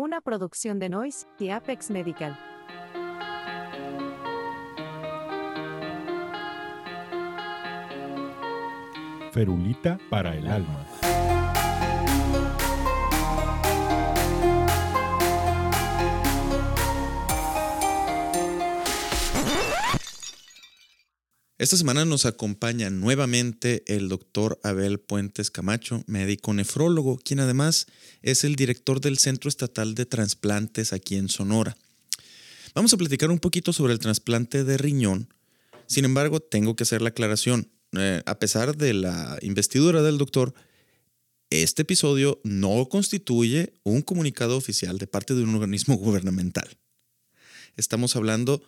[0.00, 2.38] Una producción de Noise y Apex Medical.
[9.32, 10.86] Ferulita para el alma.
[21.58, 27.86] Esta semana nos acompaña nuevamente el doctor Abel Puentes Camacho, médico nefrólogo, quien además
[28.22, 31.76] es el director del Centro Estatal de Transplantes aquí en Sonora.
[32.76, 35.34] Vamos a platicar un poquito sobre el trasplante de riñón.
[35.88, 37.68] Sin embargo, tengo que hacer la aclaración.
[37.98, 40.54] Eh, a pesar de la investidura del doctor,
[41.50, 46.68] este episodio no constituye un comunicado oficial de parte de un organismo gubernamental.
[47.76, 48.62] Estamos hablando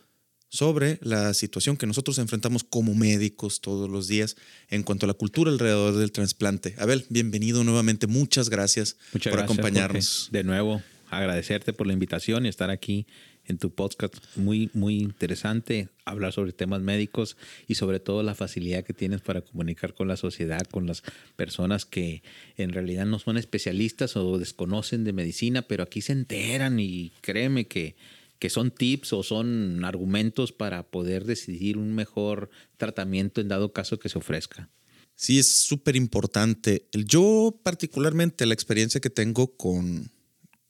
[0.50, 4.36] sobre la situación que nosotros enfrentamos como médicos todos los días
[4.68, 6.74] en cuanto a la cultura alrededor del trasplante.
[6.76, 8.08] Abel, bienvenido nuevamente.
[8.08, 10.18] Muchas gracias Muchas por gracias, acompañarnos.
[10.24, 10.38] Jorge.
[10.38, 13.06] De nuevo, agradecerte por la invitación y estar aquí
[13.46, 14.16] en tu podcast.
[14.34, 17.36] Muy, muy interesante hablar sobre temas médicos
[17.68, 21.04] y sobre todo la facilidad que tienes para comunicar con la sociedad, con las
[21.36, 22.24] personas que
[22.56, 27.66] en realidad no son especialistas o desconocen de medicina, pero aquí se enteran y créeme
[27.66, 27.94] que
[28.40, 34.00] que son tips o son argumentos para poder decidir un mejor tratamiento en dado caso
[34.00, 34.68] que se ofrezca.
[35.14, 36.88] Sí, es súper importante.
[36.92, 40.10] Yo particularmente la experiencia que tengo con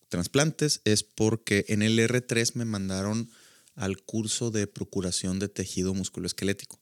[0.08, 3.30] trasplantes es porque en el R3 me mandaron
[3.76, 6.80] al curso de procuración de tejido musculoesquelético.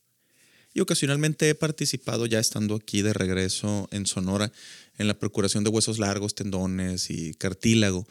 [0.73, 4.51] Y ocasionalmente he participado ya estando aquí de regreso en Sonora
[4.97, 8.07] en la procuración de huesos largos, tendones y cartílago.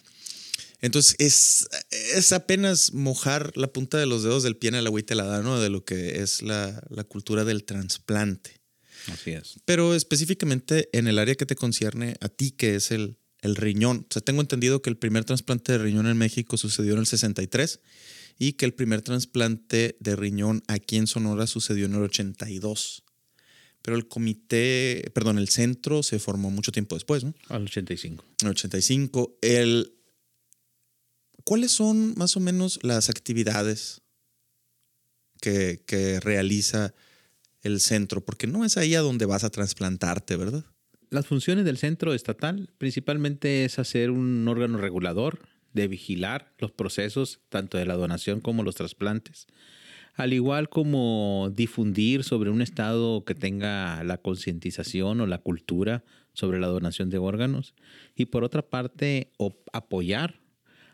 [0.80, 5.14] Entonces es, es apenas mojar la punta de los dedos del pie en el agüita
[5.14, 5.60] helada, ¿no?
[5.60, 8.60] De lo que es la, la cultura del trasplante.
[9.12, 9.56] Así es.
[9.64, 14.06] Pero específicamente en el área que te concierne a ti, que es el, el riñón.
[14.08, 17.06] O sea, tengo entendido que el primer trasplante de riñón en México sucedió en el
[17.06, 17.80] 63
[18.38, 23.04] y que el primer trasplante de riñón aquí en Sonora sucedió en el 82.
[23.82, 27.34] Pero el comité, perdón, el centro se formó mucho tiempo después, ¿no?
[27.48, 28.24] Al 85.
[28.42, 29.38] En el 85.
[29.41, 29.97] El,
[31.48, 34.03] ¿Cuáles son más o menos las actividades
[35.41, 36.92] que, realiza
[37.62, 38.22] el centro?
[38.22, 40.66] Porque no es ahí a donde vas a trasplantarte, ¿verdad?
[41.09, 45.38] Las funciones del centro estatal principalmente es hacer un órgano regulador
[45.72, 49.47] de vigilar los procesos tanto de la donación como los trasplantes,
[50.16, 56.04] al igual como difundir sobre un estado que tenga la concientización o la cultura
[56.34, 57.75] sobre la donación de órganos
[58.15, 59.32] y por otra parte
[59.72, 60.47] apoyar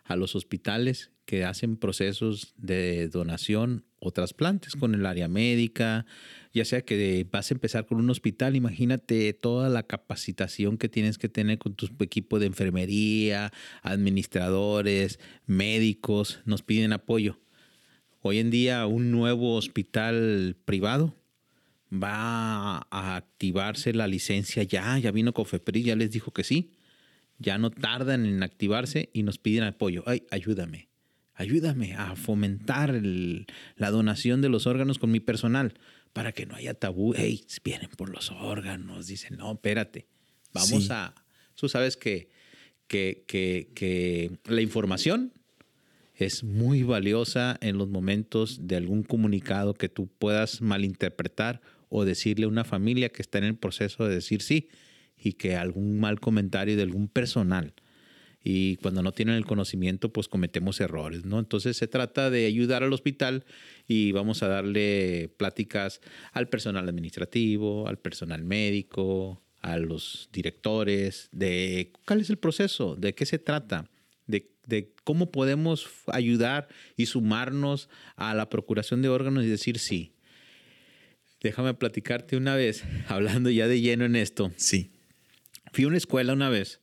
[0.04, 6.04] a los hospitales que hacen procesos de donación o trasplantes con el área médica,
[6.53, 11.16] ya sea que vas a empezar con un hospital, imagínate toda la capacitación que tienes
[11.16, 13.50] que tener con tu equipo de enfermería,
[13.82, 17.41] administradores, médicos, nos piden apoyo.
[18.21, 21.15] Hoy en día un nuevo hospital privado
[21.91, 26.72] va a activarse la licencia ya, ya vino Cofepris, ya les dijo que sí,
[27.39, 30.03] ya no tardan en activarse y nos piden apoyo.
[30.06, 30.89] Ay, ayúdame,
[31.34, 33.47] ayúdame a fomentar el,
[33.77, 35.75] la donación de los órganos con mi personal
[36.12, 37.12] para que no haya tabú.
[37.17, 39.06] Hey, vienen por los órganos.
[39.06, 40.06] Dicen, no, espérate,
[40.53, 40.89] vamos Sí.
[40.91, 41.15] a...
[41.56, 42.28] Tú sabes que,
[42.89, 45.33] que, que, que la información
[46.15, 52.45] es muy valiosa en los momentos de algún comunicado que tú puedas malinterpretar o decirle
[52.47, 54.69] a una familia que está en el proceso de decir sí
[55.16, 57.75] y que algún mal comentario de algún personal.
[58.47, 61.38] Y cuando no tienen el conocimiento, pues cometemos errores, ¿no?
[61.38, 63.47] Entonces se trata de ayudar al hospital
[63.88, 71.91] y vamos a darle pláticas al personal administrativo, al personal médico, a los directores, de
[72.06, 73.88] cuál es el proceso, de qué se trata,
[74.26, 80.12] de, de cómo podemos ayudar y sumarnos a la procuración de órganos y decir sí.
[81.41, 84.53] Déjame platicarte una vez, hablando ya de lleno en esto.
[84.56, 84.94] Sí.
[85.74, 86.80] Fui a una escuela una vez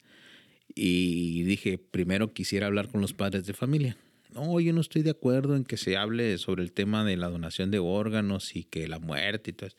[0.75, 3.95] y dije, primero quisiera hablar con los padres de familia.
[4.33, 7.29] No, yo no estoy de acuerdo en que se hable sobre el tema de la
[7.29, 9.77] donación de órganos y que la muerte y todo eso.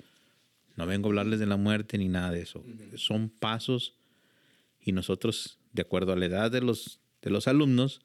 [0.77, 2.65] No vengo a hablarles de la muerte ni nada de eso.
[2.97, 3.99] Son pasos
[4.81, 8.01] y nosotros, de acuerdo a la edad de los, de los alumnos,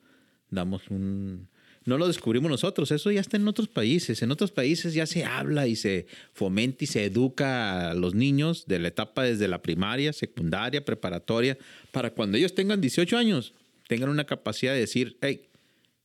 [0.50, 1.48] damos un...
[1.88, 4.22] No lo descubrimos nosotros, eso ya está en otros países.
[4.22, 8.66] En otros países ya se habla y se fomenta y se educa a los niños
[8.68, 11.58] de la etapa desde la primaria, secundaria, preparatoria,
[11.94, 13.54] para cuando ellos tengan 18 años,
[13.88, 15.46] tengan una capacidad de decir, hey,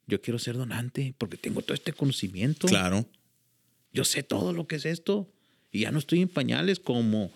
[0.06, 2.68] yo quiero ser donante porque tengo todo este conocimiento.
[2.68, 3.08] Claro.
[3.92, 5.28] Yo sé todo lo que es esto
[5.72, 7.32] y ya no estoy en pañales como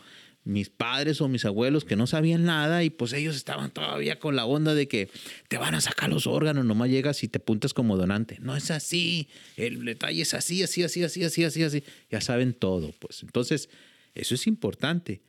[0.46, 4.36] mis padres o mis abuelos que no sabían nada y pues ellos estaban todavía con
[4.36, 5.10] la onda de que
[5.48, 8.38] te van a sacar los órganos, nomás llegas y te apuntas como donante.
[8.40, 11.84] No es así, el detalle es así, así, así, así, así, así, así.
[12.10, 13.24] Ya saben todo, pues.
[13.24, 13.68] Entonces,
[14.14, 15.20] eso es importante.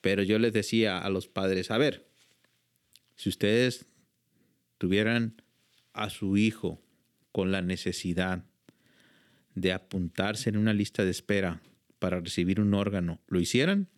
[0.00, 2.08] Pero yo les decía a los padres, a ver,
[3.16, 3.86] si ustedes
[4.78, 5.42] tuvieran
[5.94, 6.80] a su hijo
[7.32, 8.44] con la necesidad
[9.56, 11.60] de apuntarse en una lista de espera
[11.98, 13.88] para recibir un órgano, ¿lo hicieran?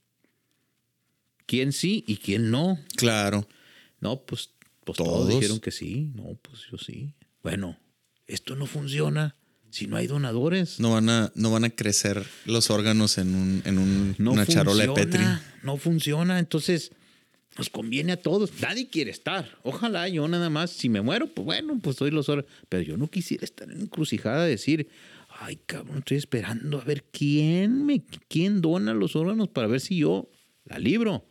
[1.47, 2.79] Quién sí y quién no.
[2.97, 3.47] Claro.
[4.01, 4.51] No, pues,
[4.85, 5.29] pues todos.
[5.29, 6.11] dijeron que sí.
[6.15, 7.15] No, pues yo sí.
[7.43, 7.79] Bueno,
[8.27, 9.37] esto no funciona
[9.71, 10.81] si no hay donadores.
[10.81, 14.87] No van a, no van a crecer los órganos en, un, en un, una charola
[14.87, 15.25] de Petri.
[15.63, 16.39] No funciona.
[16.39, 16.93] Entonces,
[17.57, 18.51] nos conviene a todos.
[18.61, 19.59] Nadie quiere estar.
[19.63, 22.51] Ojalá yo nada más, si me muero, pues bueno, pues doy los órganos.
[22.69, 24.89] Pero yo no quisiera estar en encrucijada de decir,
[25.41, 29.97] ay, cabrón, estoy esperando a ver quién me, quién dona los órganos para ver si
[29.97, 30.31] yo
[30.65, 31.27] la libro.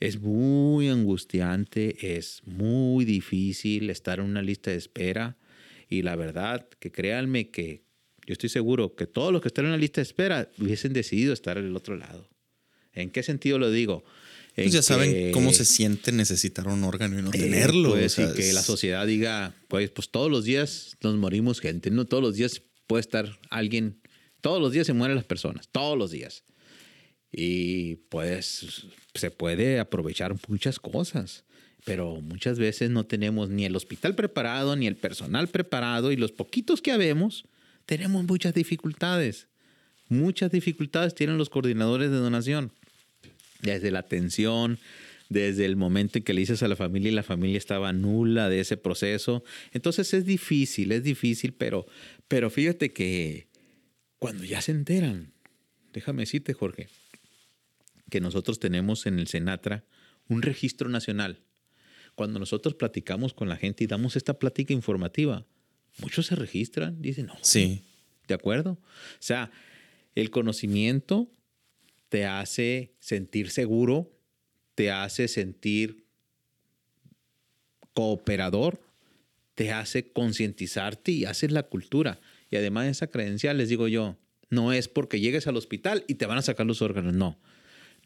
[0.00, 5.36] Es muy angustiante, es muy difícil estar en una lista de espera
[5.88, 7.82] y la verdad que créanme que
[8.26, 11.32] yo estoy seguro que todos los que están en la lista de espera hubiesen decidido
[11.32, 12.28] estar en el otro lado.
[12.92, 14.04] ¿En qué sentido lo digo?
[14.54, 17.90] Pues ya saben cómo se siente necesitar un órgano y no eh, tenerlo.
[17.90, 22.06] Pues, y que la sociedad diga, pues, pues todos los días nos morimos gente, no
[22.06, 24.00] todos los días puede estar alguien,
[24.40, 26.44] todos los días se mueren las personas, todos los días.
[27.32, 31.44] Y pues se puede aprovechar muchas cosas,
[31.84, 36.32] pero muchas veces no tenemos ni el hospital preparado, ni el personal preparado, y los
[36.32, 37.44] poquitos que habemos,
[37.86, 39.48] tenemos muchas dificultades.
[40.08, 42.72] Muchas dificultades tienen los coordinadores de donación.
[43.60, 44.78] Desde la atención,
[45.28, 48.48] desde el momento en que le dices a la familia y la familia estaba nula
[48.48, 49.44] de ese proceso.
[49.72, 51.86] Entonces es difícil, es difícil, pero,
[52.28, 53.48] pero fíjate que
[54.18, 55.32] cuando ya se enteran,
[55.92, 56.88] déjame decirte, Jorge,
[58.10, 59.84] que nosotros tenemos en el Senatra
[60.28, 61.40] un registro nacional.
[62.14, 65.46] Cuando nosotros platicamos con la gente y damos esta plática informativa,
[65.98, 67.36] muchos se registran, dicen, no.
[67.42, 67.84] Sí.
[68.26, 68.72] ¿De acuerdo?
[68.72, 69.50] O sea,
[70.14, 71.30] el conocimiento
[72.08, 74.10] te hace sentir seguro,
[74.74, 76.04] te hace sentir
[77.94, 78.80] cooperador,
[79.54, 82.20] te hace concientizarte y haces la cultura.
[82.50, 84.16] Y además esa credencial, les digo yo,
[84.50, 87.38] no es porque llegues al hospital y te van a sacar los órganos, no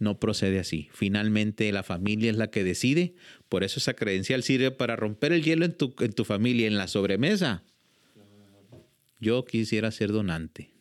[0.02, 0.88] no procede así.
[0.92, 3.14] Finalmente la familia es la que decide,
[3.48, 6.76] por eso esa credencial sirve para romper el hielo en tu, en tu familia, en
[6.76, 7.62] la sobremesa.
[9.20, 10.72] Yo quisiera ser donante.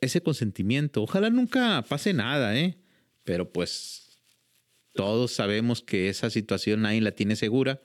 [0.00, 2.76] Ese consentimiento, ojalá nunca pase nada, ¿eh?
[3.24, 4.18] Pero pues
[4.94, 7.82] todos sabemos que esa situación nadie la tiene segura.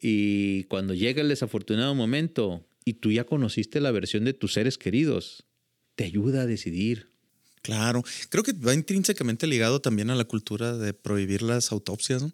[0.00, 4.78] Y cuando llega el desafortunado momento y tú ya conociste la versión de tus seres
[4.78, 5.44] queridos,
[5.94, 7.10] te ayuda a decidir
[7.62, 12.32] Claro, creo que va intrínsecamente ligado también a la cultura de prohibir las autopsias, ¿no?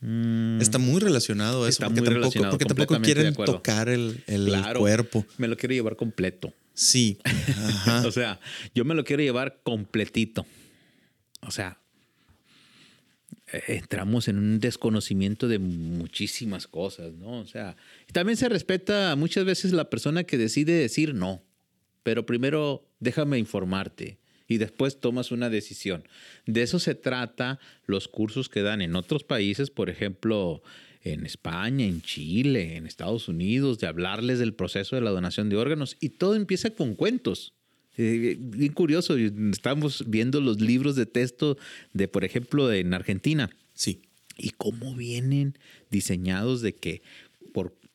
[0.00, 0.60] Mm.
[0.60, 4.22] está muy relacionado a eso, porque, tampoco, porque tampoco, quieren tocar el,
[4.76, 5.24] cuerpo.
[5.38, 6.52] Me lo quiero llevar completo.
[6.74, 7.18] Sí.
[8.04, 8.38] o sea,
[8.74, 10.46] yo me lo quiero llevar completito.
[11.40, 11.78] O sea,
[13.52, 17.40] eh, entramos en un desconocimiento de muchísimas cosas, ¿no?
[17.40, 17.76] O sea,
[18.12, 21.42] también se respeta muchas veces la persona que decide decir no
[22.06, 26.04] pero primero déjame informarte y después tomas una decisión.
[26.46, 30.62] De eso se trata los cursos que dan en otros países, por ejemplo,
[31.02, 35.56] en España, en Chile, en Estados Unidos, de hablarles del proceso de la donación de
[35.56, 37.54] órganos y todo empieza con cuentos.
[37.96, 41.56] Eh, bien curioso, estamos viendo los libros de texto
[41.92, 43.50] de, por ejemplo, en Argentina.
[43.74, 44.02] Sí.
[44.38, 45.56] Y cómo vienen
[45.90, 47.00] diseñados de que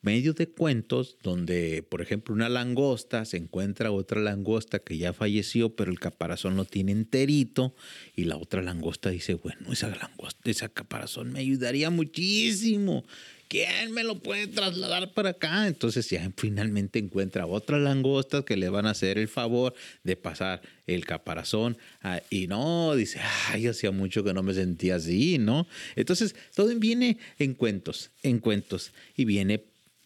[0.02, 5.74] medio de cuentos donde, por ejemplo, una langosta se encuentra otra langosta que ya falleció,
[5.74, 7.74] pero el caparazón lo tiene enterito,
[8.14, 13.04] y la otra langosta dice, bueno, esa langosta, esa caparazón me ayudaría muchísimo.
[13.52, 15.66] ¿Quién me lo puede trasladar para acá?
[15.66, 20.62] Entonces ya finalmente encuentra otra langosta que le van a hacer el favor de pasar
[20.86, 21.76] el caparazón.
[22.30, 25.68] y no, dice, ay, hacía mucho que no me sentía así, ¿no?
[25.96, 29.62] Entonces todo viene en cuentos, en cuentos, y viene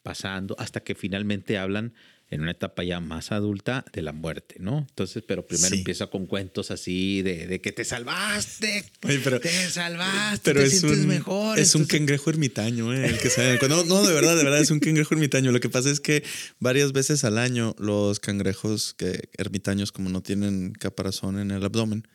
[0.07, 1.93] pasando hasta que finalmente hablan
[2.29, 4.87] en una etapa ya más adulta de la muerte, ¿no?
[4.89, 10.61] Entonces, pero primero empieza con cuentos así de, que te salvaste, pero, te salvaste, pero
[10.61, 11.59] te es sientes un, mejor.
[11.59, 13.07] Es un cangrejo ermitaño, ¿eh?
[13.07, 13.59] El que sabe.
[13.69, 15.51] No, no, de verdad, de verdad, es un cangrejo ermitaño.
[15.51, 16.23] Lo que pasa es que
[16.61, 22.07] varias veces al año los cangrejos que ermitaños, como no tienen caparazón en el abdomen,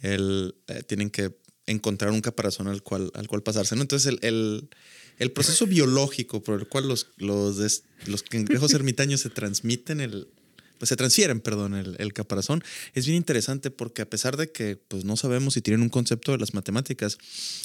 [0.00, 1.36] el, eh, tienen que
[1.70, 3.82] encontrar un caparazón al cual, al cual pasarse, ¿no?
[3.82, 4.68] Entonces, el
[5.18, 10.28] el proceso biológico por el cual los, los, los cangrejos ermitaños se transmiten el,
[10.78, 12.62] pues se transfieren, perdón, el, el, caparazón.
[12.94, 16.32] Es bien interesante porque a pesar de que pues no sabemos si tienen un concepto
[16.32, 17.18] de las matemáticas,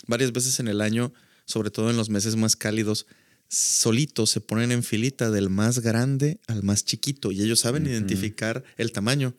[0.07, 1.13] varias veces en el año,
[1.45, 3.05] sobre todo en los meses más cálidos,
[3.53, 8.63] solitos se ponen en filita del más grande al más chiquito y ellos saben identificar
[8.77, 9.35] el tamaño.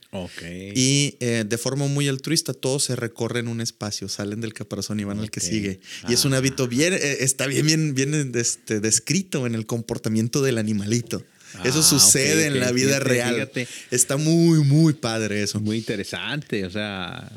[0.75, 5.05] Y eh, de forma muy altruista, todos se recorren un espacio, salen del caparazón y
[5.05, 5.81] van al que sigue.
[6.09, 10.43] Y es un hábito bien, eh, está bien, bien, bien este, descrito en el comportamiento
[10.43, 11.25] del animalito.
[11.65, 13.51] Eso ah, sucede en la vida real.
[13.91, 15.61] Está muy, muy padre eso.
[15.61, 16.65] Muy interesante.
[16.67, 17.31] O sea,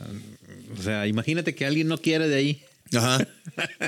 [0.77, 2.61] o sea, imagínate que alguien no quiere de ahí.
[2.93, 3.27] Ajá.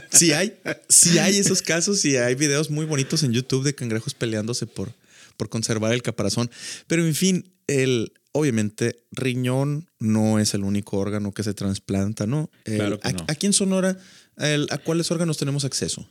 [0.10, 0.54] Sí hay,
[0.90, 4.92] sí hay esos casos y hay videos muy bonitos en YouTube de cangrejos peleándose por,
[5.38, 6.50] por conservar el caparazón.
[6.88, 12.50] Pero en fin, el, obviamente, riñón no es el único órgano que se trasplanta, ¿no?
[12.64, 13.26] claro que no.
[13.28, 13.98] Aquí en Sonora,
[14.38, 16.08] ¿a cuáles órganos tenemos acceso?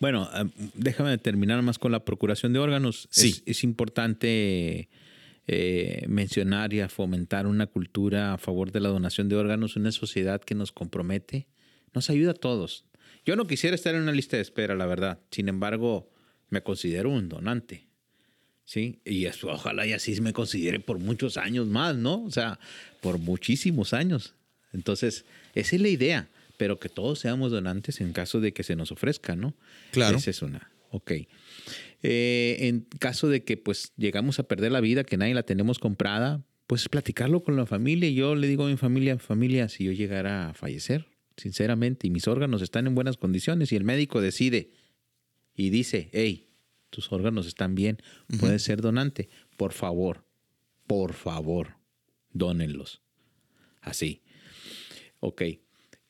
[0.00, 3.08] Bueno, ah, déjame terminar más con la procuración de órganos.
[3.10, 3.42] Sí.
[3.46, 4.88] Es, importante
[5.46, 10.40] eh, mencionar y fomentar una cultura a favor de la donación de órganos, una sociedad
[10.40, 11.48] que nos compromete
[11.98, 12.84] nos ayuda a todos.
[13.26, 15.18] Yo no quisiera estar en una lista de espera, la verdad.
[15.32, 16.08] Sin embargo,
[16.48, 17.88] me considero un donante.
[18.64, 19.00] ¿Sí?
[19.04, 22.22] Y ojalá y así me considere por muchos años más, ¿no?
[22.22, 22.60] O sea,
[23.00, 24.34] por muchísimos años.
[24.72, 25.24] Entonces,
[25.54, 28.92] esa es la idea, pero que todos seamos donantes en caso de que se nos
[28.92, 29.54] ofrezca, ¿no?
[29.90, 30.18] Claro.
[30.18, 30.70] Esa es una.
[30.90, 31.12] Ok.
[32.02, 35.78] Eh, en caso de que pues llegamos a perder la vida, que nadie la tenemos
[35.78, 38.08] comprada, pues platicarlo con la familia.
[38.10, 41.06] Yo le digo a mi familia, familia, si yo llegara a fallecer,
[41.38, 44.70] sinceramente, y mis órganos están en buenas condiciones y el médico decide
[45.54, 46.48] y dice, hey,
[46.90, 47.98] tus órganos están bien,
[48.40, 50.24] puedes ser donante, por favor,
[50.86, 51.76] por favor,
[52.32, 53.02] dónenlos.
[53.80, 54.22] Así.
[55.20, 55.42] Ok.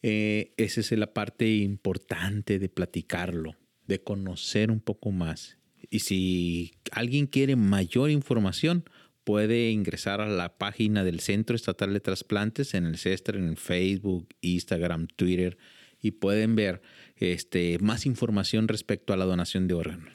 [0.03, 3.57] Eh, esa es la parte importante de platicarlo,
[3.87, 5.59] de conocer un poco más.
[5.91, 8.85] Y si alguien quiere mayor información,
[9.29, 14.27] puede ingresar a la página del Centro Estatal de Trasplantes en el CESTR, en Facebook,
[14.41, 15.59] Instagram, Twitter,
[16.01, 16.81] y pueden ver
[17.15, 20.11] este, más información respecto a la donación de órganos.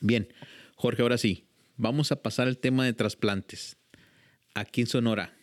[0.00, 0.32] Bien,
[0.76, 1.44] Jorge, ahora sí,
[1.76, 3.76] vamos a pasar al tema de trasplantes.
[4.54, 5.34] Aquí en Sonora,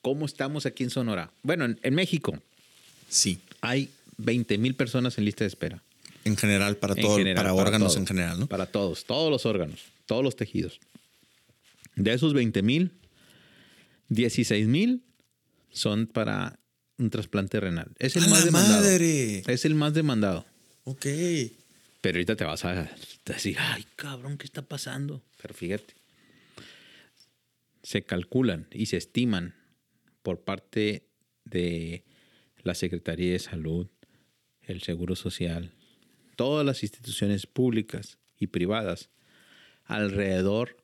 [0.00, 1.32] ¿cómo estamos aquí en Sonora?
[1.42, 2.40] Bueno, en, México,
[3.08, 3.40] sí.
[3.62, 5.82] Hay 20 mil personas en lista de espera.
[6.24, 8.46] En general, para, todo, para, órganos en general, ¿no?
[8.46, 10.78] Para todos, todos los órganos, todos los tejidos.
[11.96, 12.92] De esos 20 mil,
[14.08, 15.02] 16 mil
[15.70, 16.60] son para
[16.98, 17.92] un trasplante renal.
[17.98, 18.82] Es el más demandado.
[18.82, 19.42] Madre.
[19.46, 20.46] Es el más demandado.
[20.84, 21.06] Ok.
[22.00, 22.88] Pero ahorita te vas a
[23.24, 25.24] decir, ay, cabrón, ¿qué está pasando?
[25.40, 25.94] Pero fíjate.
[27.82, 29.54] Se calculan y se estiman
[30.22, 31.08] por parte
[31.44, 32.04] de
[32.62, 33.88] la Secretaría de Salud,
[34.60, 35.72] el Seguro Social,
[36.36, 39.10] todas las instituciones públicas y privadas,
[39.84, 40.76] alrededor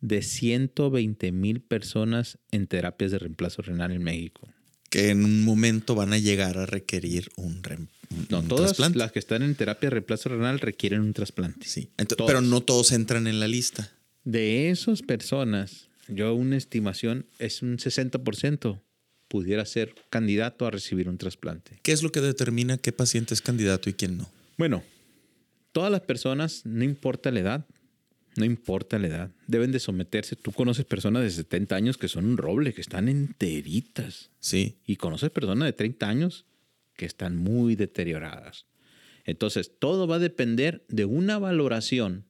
[0.00, 4.48] de 120 mil personas en terapias de reemplazo renal en México.
[4.88, 7.62] Que en un momento van a llegar a requerir un,
[8.28, 11.66] no, todas las que están en terapia de reemplazo renal requieren un trasplante.
[11.66, 11.90] Sí,
[12.26, 13.92] pero no todos entran en la lista.
[14.24, 18.80] De esas personas, yo una estimación es un 60%
[19.28, 21.78] pudiera ser candidato a recibir un trasplante.
[21.82, 24.28] ¿Qué es lo que determina qué paciente es candidato y quién no?
[24.58, 24.82] Bueno,
[25.70, 27.66] todas las personas, no importa la edad,
[28.40, 30.34] no importa la edad, deben de someterse.
[30.34, 34.30] Tú conoces personas de 70 años que son un roble, que están enteritas.
[34.40, 34.78] Sí.
[34.86, 36.46] Y conoces personas de 30 años
[36.96, 38.66] que están muy deterioradas.
[39.24, 42.24] Entonces, todo va a depender de una valoración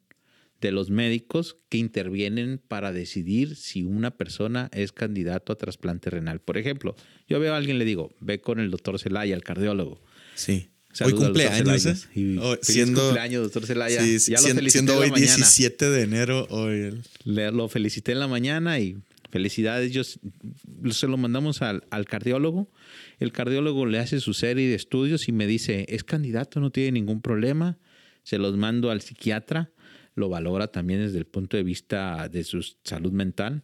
[0.61, 6.41] de los médicos que intervienen para decidir si una persona es candidato a trasplante renal.
[6.41, 6.97] Por ejemplo,
[7.29, 10.03] yo veo a alguien le digo, ve con el doctor Celaya, el cardiólogo.
[10.35, 10.71] Sí
[11.05, 12.39] hoy cumpleaños, ¿eh?
[12.41, 14.03] Oh, siendo, cumpleaños, doctor Celaya.
[14.03, 16.47] ya lo siendo hoy 17 de enero.
[16.51, 18.97] Hoy Le, lo felicité en la mañana y
[19.31, 19.93] felicidades.
[19.93, 22.71] Yo, se lo mandamos al, al, cardiólogo.
[23.19, 26.93] El cardiólogo le hace su serie de estudios y me dice, es candidato, no tiene
[26.93, 27.79] ningún problema.
[28.23, 29.71] Se los mando al psiquiatra.
[30.15, 33.63] Lo valora también desde el punto de vista de su salud mental.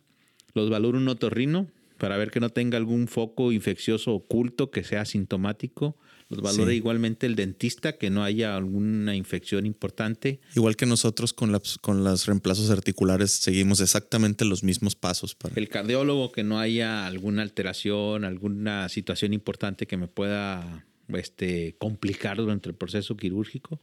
[0.54, 1.68] Los valora un otorrino
[1.99, 5.97] para ver que no tenga algún foco infeccioso oculto que sea sintomático
[6.28, 10.40] los valora igualmente el dentista, que no haya alguna infección importante.
[10.56, 15.35] Igual que nosotros con, las, con los reemplazos articulares seguimos exactamente los mismos pasos.
[15.35, 15.54] Para...
[15.54, 22.38] El cardiólogo, que no haya alguna alteración, alguna situación importante que me pueda este, complicar
[22.38, 23.80] durante el proceso quirúrgico.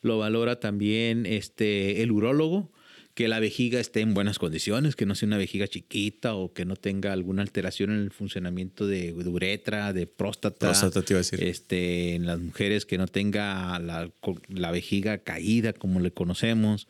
[0.00, 2.72] Lo valora también este, el urólogo,
[3.14, 6.64] que la vejiga esté en buenas condiciones, que no sea una vejiga chiquita o que
[6.64, 10.68] no tenga alguna alteración en el funcionamiento de, uretra, de próstata.
[10.68, 11.42] Próstata te iba a decir.
[11.42, 16.88] Este, en las mujeres que no tenga la, vejiga caída como le conocemos.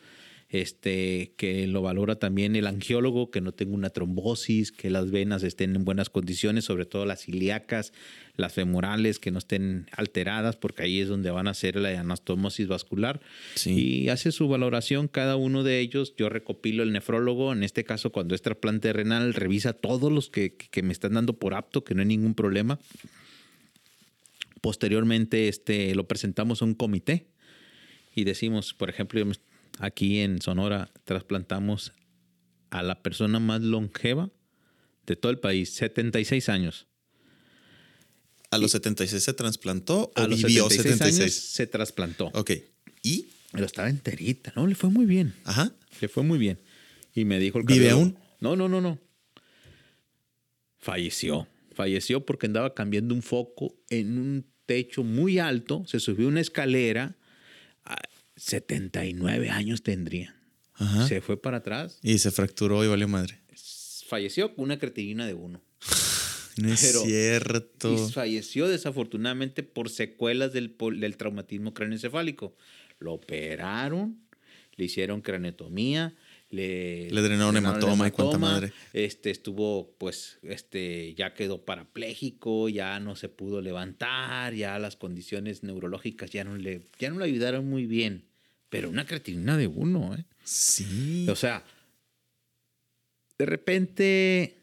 [0.53, 5.41] Este, que lo valora también el angiólogo, que no tenga una trombosis, que las venas
[5.41, 7.91] estén en buenas condiciones, sobre todo las ilíacas,
[8.37, 12.67] las femorales, que no estén alteradas, porque ahí es donde van a hacer la anastomosis
[12.67, 13.19] vascular.
[13.55, 14.03] Sí.
[14.03, 16.13] Y hace su valoración cada uno de ellos.
[16.15, 20.53] Yo recopilo el nefrólogo, en este caso cuando es trasplante renal, revisa todos los que,
[20.55, 22.77] que me están dando por apto, que no hay ningún problema.
[24.61, 27.25] Posteriormente este, lo presentamos a un comité
[28.15, 29.33] y decimos, por ejemplo, yo me-
[29.79, 31.93] aquí en Sonora trasplantamos
[32.69, 34.31] a la persona más longeva
[35.05, 36.87] de todo el país, 76 años.
[38.51, 41.21] ¿A los 76 se trasplantó o A los vivió 76, 76?
[41.21, 42.31] años se trasplantó.
[42.33, 42.51] Ok.
[43.01, 43.27] ¿Y?
[43.51, 44.67] Pero estaba enterita, ¿no?
[44.67, 45.33] Le fue muy bien.
[45.43, 45.71] Ajá.
[46.01, 46.59] Le fue muy bien.
[47.13, 48.17] Y me dijo el ¿Vive aún?
[48.39, 48.99] No, no, no, no.
[50.77, 51.47] Falleció.
[51.73, 55.83] Falleció porque andaba cambiando un foco en un techo muy alto.
[55.87, 57.15] Se subió una escalera.
[58.47, 60.35] A 79 años tendría.
[60.73, 61.07] Ajá.
[61.07, 61.99] Se fue para atrás.
[62.01, 63.39] Y se fracturó y valió madre.
[64.07, 65.61] Falleció con una creatinina de uno.
[66.55, 67.91] No es Pero- cierto.
[68.07, 72.55] Y falleció desafortunadamente por secuelas del, del traumatismo craneoencefálico.
[72.99, 74.19] Lo operaron,
[74.75, 76.15] le hicieron craneotomía,
[76.51, 78.71] le, Le drenaron hematoma y cuánta madre.
[78.93, 85.63] Este estuvo, pues, este, ya quedó parapléjico, ya no se pudo levantar, ya las condiciones
[85.63, 88.25] neurológicas ya no le, ya no le ayudaron muy bien.
[88.73, 90.25] Pero una creatinina de uno, ¿eh?
[90.43, 91.27] Sí.
[91.29, 91.63] O sea,
[93.37, 94.62] de repente,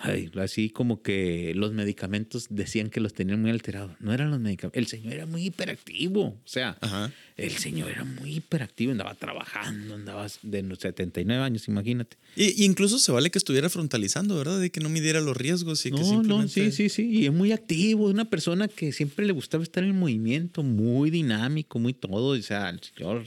[0.00, 3.92] ay, así como que los medicamentos decían que los tenían muy alterados.
[4.00, 4.76] No eran los medicamentos.
[4.78, 6.22] El señor era muy hiperactivo.
[6.22, 7.12] O sea, Ajá.
[7.36, 8.92] el señor era muy hiperactivo.
[8.92, 12.16] Andaba trabajando, andaba de los 79 años, imagínate.
[12.36, 14.60] Y, y incluso se vale que estuviera frontalizando, ¿verdad?
[14.60, 16.08] De que no midiera los riesgos y que No, no,
[16.48, 16.52] simplemente...
[16.52, 17.08] sí, sí, sí.
[17.10, 18.08] Y es muy activo.
[18.08, 22.38] Es una persona que siempre le gustaba estar en movimiento, muy dinámico, muy todo.
[22.38, 23.24] O sea, el señor.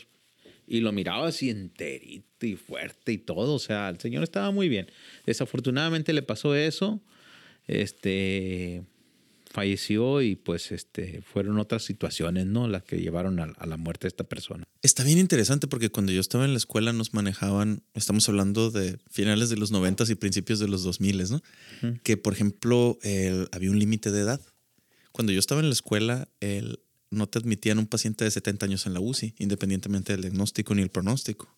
[0.72, 3.56] Y lo miraba así enterito y fuerte y todo.
[3.56, 4.88] O sea, el señor estaba muy bien.
[5.26, 7.02] Desafortunadamente le pasó eso.
[7.68, 8.84] Este.
[9.52, 12.68] Falleció y pues este fueron otras situaciones, ¿no?
[12.68, 14.64] Las que llevaron a, a la muerte de esta persona.
[14.84, 19.00] Está bien interesante porque cuando yo estaba en la escuela nos manejaban, estamos hablando de
[19.10, 21.42] finales de los 90 y principios de los 2000, ¿no?
[22.04, 24.40] Que, por ejemplo, el- había un límite de edad.
[25.12, 26.80] Cuando yo estaba en la escuela, el-
[27.12, 30.82] no te admitían un paciente de 70 años en la UCI, independientemente del diagnóstico ni
[30.82, 31.56] el pronóstico.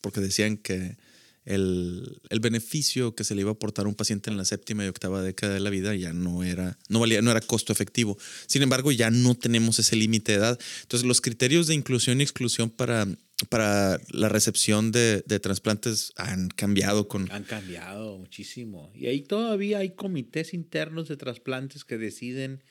[0.00, 0.96] Porque decían que
[1.44, 4.84] el, el beneficio que se le iba a aportar a un paciente en la séptima
[4.84, 8.16] y octava década de la vida ya no era, no valía, no era costo efectivo.
[8.46, 10.58] Sin embargo, ya no tenemos ese límite de edad.
[10.82, 13.06] Entonces, los criterios de inclusión y exclusión para,
[13.48, 17.30] para la recepción de, de trasplantes han cambiado con.
[17.30, 18.90] Han cambiado muchísimo.
[18.94, 22.62] Y ahí todavía hay comités internos de trasplantes que deciden,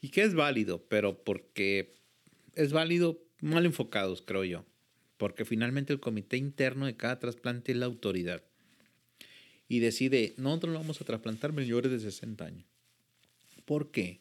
[0.00, 1.94] y que es válido, pero porque
[2.54, 4.64] es válido mal enfocados, creo yo.
[5.16, 8.42] Porque finalmente el comité interno de cada trasplante es la autoridad.
[9.68, 12.66] Y decide, nosotros no vamos a trasplantar mayores de 60 años.
[13.64, 14.20] ¿Por qué?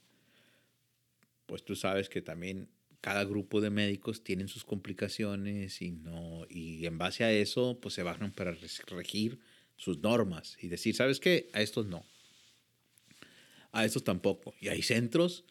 [1.45, 2.69] Pues tú sabes que también
[3.01, 7.93] cada grupo de médicos tienen sus complicaciones y no y en base a eso pues
[7.93, 8.55] se bajan para
[8.87, 9.39] regir
[9.77, 11.49] sus normas y decir, ¿sabes qué?
[11.53, 12.05] A estos no.
[13.71, 14.53] A estos tampoco.
[14.59, 15.45] Y hay centros,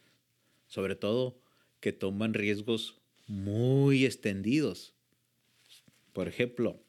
[0.69, 1.41] sobre todo,
[1.81, 4.95] que toman riesgos muy extendidos.
[6.13, 6.83] Por ejemplo,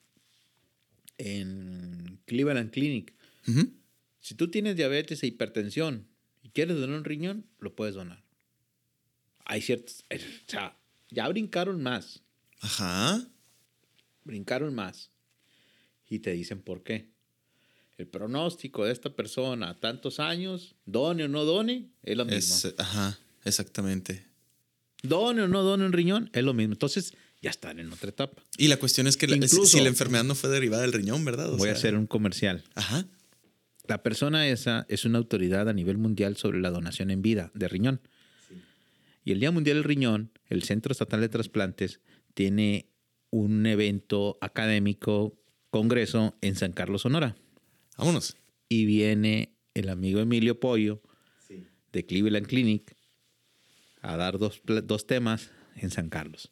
[1.17, 3.13] en Cleveland Clinic,
[4.19, 6.07] si tú tienes diabetes e hipertensión
[6.43, 8.23] y quieres donar un riñón, lo puedes donar.
[9.45, 10.17] Hay ciertos, o
[10.51, 10.77] sea,
[11.09, 12.21] ya brincaron más,
[12.61, 13.27] Ajá.
[14.23, 15.11] brincaron más.
[16.07, 17.09] Y te dicen por qué.
[17.97, 22.55] El pronóstico de esta persona a tantos años, done o no done, es lo mismo.
[22.55, 24.25] Es, ajá, exactamente.
[25.03, 26.73] Done o no done un riñón, es lo mismo.
[26.73, 28.43] Entonces, ya están en otra etapa.
[28.57, 30.91] Y la cuestión es que la- si- Incluso- si la enfermedad no fue derivada del
[30.93, 31.53] riñón, ¿verdad?
[31.53, 32.63] O Voy a hacer un comercial.
[32.75, 33.05] Ajá.
[33.87, 37.67] La persona esa es una autoridad a nivel mundial sobre la donación en vida de
[37.67, 38.01] riñón.
[39.25, 41.99] Y el Día Mundial del Riñón, el Centro Estatal de Trasplantes,
[42.33, 42.87] tiene
[43.31, 45.37] un evento académico,
[45.69, 47.35] congreso en San Carlos, Sonora.
[47.97, 48.37] Vámonos.
[48.69, 51.01] Y viene el amigo Emilio Pollo
[51.91, 52.95] de Cleveland Clinic
[54.01, 56.51] a dar dos, dos temas en San Carlos.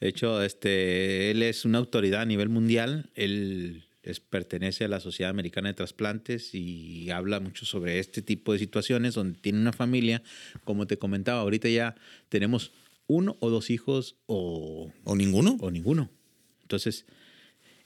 [0.00, 3.10] De hecho, este, él es una autoridad a nivel mundial.
[3.14, 8.52] Él es- pertenece a la Sociedad Americana de Trasplantes y habla mucho sobre este tipo
[8.52, 10.22] de situaciones donde tiene una familia.
[10.64, 11.94] Como te comentaba, ahorita ya
[12.28, 12.72] tenemos
[13.06, 15.56] uno o dos hijos o ¿O ninguno?
[15.60, 16.10] o ninguno.
[16.62, 17.06] Entonces,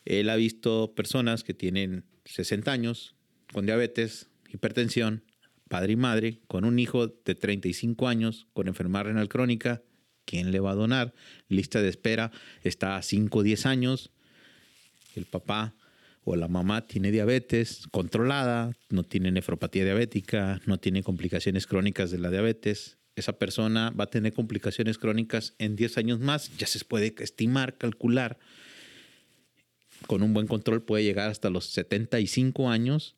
[0.04, 3.14] él ha visto personas que tienen 60 años
[3.52, 5.22] con diabetes, hipertensión,
[5.68, 9.82] padre y madre, con un hijo de 35 años con enfermedad renal crónica
[10.26, 11.14] quién le va a donar.
[11.48, 12.30] Lista de espera
[12.62, 14.10] está a 5 o 10 años.
[15.14, 15.74] El papá
[16.24, 22.18] o la mamá tiene diabetes controlada, no tiene nefropatía diabética, no tiene complicaciones crónicas de
[22.18, 22.98] la diabetes.
[23.14, 26.54] Esa persona va a tener complicaciones crónicas en 10 años más.
[26.58, 28.38] Ya se puede estimar, calcular.
[30.06, 33.16] Con un buen control puede llegar hasta los 75 años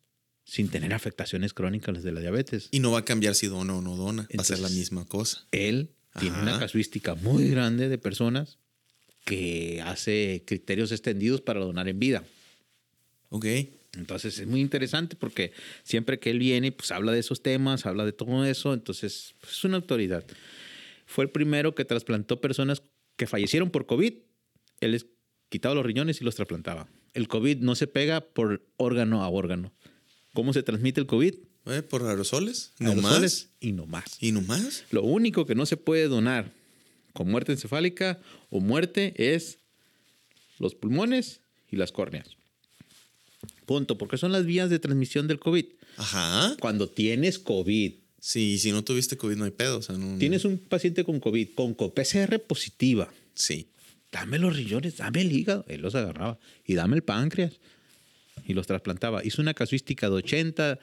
[0.48, 2.68] sin tener afectaciones crónicas de la diabetes.
[2.70, 4.22] Y no va a cambiar si dona o no dona.
[4.22, 5.46] va a ser la Entonces, misma cosa.
[5.52, 6.42] Él tiene Ajá.
[6.42, 8.58] una casuística muy grande de personas
[9.26, 12.24] que hace criterios extendidos para donar en vida.
[13.28, 13.44] Ok.
[13.92, 18.06] Entonces es muy interesante porque siempre que él viene, pues habla de esos temas, habla
[18.06, 20.24] de todo eso, entonces pues, es una autoridad.
[21.04, 22.82] Fue el primero que trasplantó personas
[23.16, 24.14] que fallecieron por COVID.
[24.80, 25.06] Él les
[25.50, 26.88] quitaba los riñones y los trasplantaba.
[27.12, 29.72] El COVID no se pega por órgano a órgano.
[30.38, 31.34] ¿Cómo se transmite el COVID?
[31.66, 32.70] Eh, ¿Por aerosoles?
[32.78, 33.48] ¿No Aerosoles más?
[33.58, 34.04] y no más.
[34.20, 34.84] ¿Y no más?
[34.92, 36.52] Lo único que no se puede donar
[37.12, 39.58] con muerte encefálica o muerte es
[40.60, 41.40] los pulmones
[41.72, 42.36] y las córneas.
[43.66, 45.66] Punto, porque son las vías de transmisión del COVID.
[45.96, 46.56] Ajá.
[46.60, 49.78] Cuando tienes COVID, Sí, y si no tuviste COVID no hay pedo.
[49.78, 53.70] O sea, no, tienes un paciente con COVID, con co- PCR positiva, Sí.
[54.12, 55.64] dame los riñones, dame el hígado.
[55.66, 56.38] Él los agarraba.
[56.64, 57.54] Y dame el páncreas.
[58.46, 59.24] Y los trasplantaba.
[59.24, 60.78] Hizo una casuística de 80,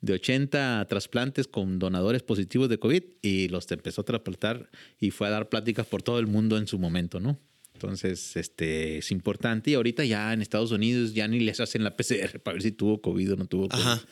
[0.00, 5.28] de 80 trasplantes con donadores positivos de COVID y los empezó a trasplantar y fue
[5.28, 7.38] a dar pláticas por todo el mundo en su momento, ¿no?
[7.74, 9.70] Entonces, este es importante.
[9.70, 12.72] Y ahorita ya en Estados Unidos ya ni les hacen la PCR para ver si
[12.72, 13.82] tuvo COVID o no tuvo COVID.
[13.82, 14.02] Ajá.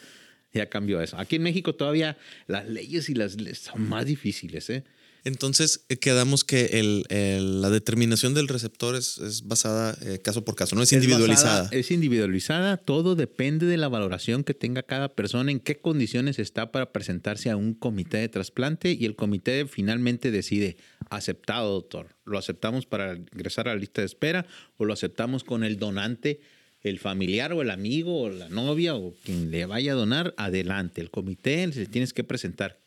[0.54, 1.18] Ya cambió eso.
[1.18, 4.84] Aquí en México todavía las leyes y las leyes son más difíciles, ¿eh?
[5.24, 10.44] Entonces eh, quedamos que el- el- la determinación del receptor es, es basada eh, caso
[10.44, 11.62] por caso, no es, Es individualizada.
[11.64, 12.76] basada- es individualizada.
[12.76, 17.50] Todo depende de la valoración que tenga cada persona, en qué condiciones está para presentarse
[17.50, 20.76] a un comité de trasplante y el comité finalmente decide,
[21.10, 22.16] aceptado, doctor.
[22.24, 26.40] Lo aceptamos para ingresar a la lista de espera o lo aceptamos con el donante,
[26.82, 31.00] el familiar o el amigo o la novia o quien le vaya a donar, adelante.
[31.00, 32.78] El comité le tienes que presentar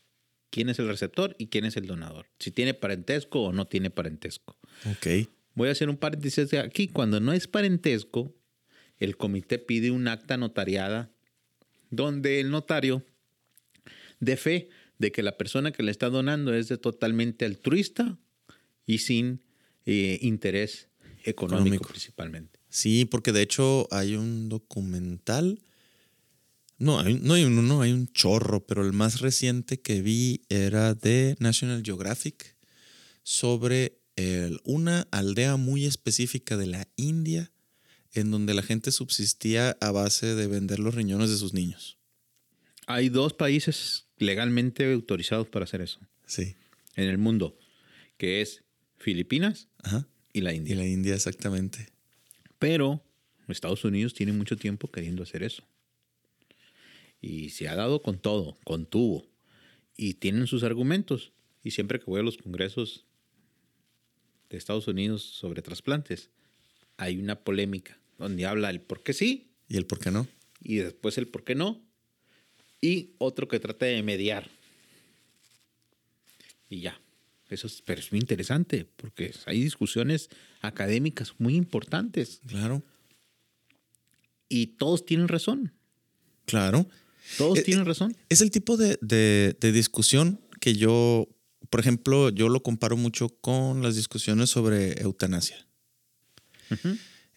[0.52, 2.28] quién es el receptor y quién es el donador.
[2.38, 4.58] Si tiene parentesco o no tiene parentesco.
[4.86, 5.28] Ok.
[5.56, 6.88] Voy a hacer un paréntesis de aquí.
[6.88, 8.36] Cuando no es parentesco,
[9.00, 11.10] el comité pide un acta notariada
[11.90, 13.04] donde el notario
[14.20, 18.18] de fe de que la persona que le está donando es de totalmente altruista
[18.86, 19.44] y sin
[19.86, 20.90] eh, interés
[21.24, 21.30] económico,
[21.66, 21.90] Económico.
[21.90, 22.60] principalmente.
[22.70, 25.60] Sí, porque de hecho hay un documental.
[26.82, 30.42] No, hay, no hay uno, no, hay un chorro, pero el más reciente que vi
[30.50, 32.56] era de National Geographic
[33.24, 37.52] sobre el- una aldea muy específica de la India
[38.14, 41.98] en donde la gente subsistía a base de vender los riñones de sus niños.
[42.88, 46.56] Hay dos países legalmente autorizados para hacer eso Sí.
[46.96, 47.58] en el mundo,
[48.18, 48.64] que es
[48.98, 50.08] Filipinas Ajá.
[50.34, 50.76] y la Y India.
[50.78, 51.90] la India exactamente.
[52.60, 53.04] Pero
[53.48, 55.64] Estados Unidos tiene mucho tiempo queriendo hacer eso.
[57.22, 59.28] Y se ha dado con todo, con tubo.
[59.96, 61.32] Y tienen sus argumentos.
[61.64, 63.06] Y siempre que voy a los congresos
[64.50, 66.30] de Estados Unidos sobre trasplantes,
[66.98, 70.28] hay una polémica donde habla el por qué sí ¿Y el por qué no?
[70.64, 71.82] y después el por qué no.
[72.82, 74.50] Y otro que trata de mediar.
[76.70, 77.00] Y ya.
[77.50, 80.30] Eso es, pero es muy interesante porque hay discusiones
[80.62, 82.82] académicas muy importantes Claro.
[84.48, 85.74] y todos tienen razón.
[86.46, 86.88] Claro.
[87.38, 88.16] Todos Eh, tienen razón.
[88.30, 91.28] Es el tipo de, de- de discusión que yo,
[91.70, 95.68] por ejemplo, yo lo comparo mucho con las discusiones sobre eutanasia.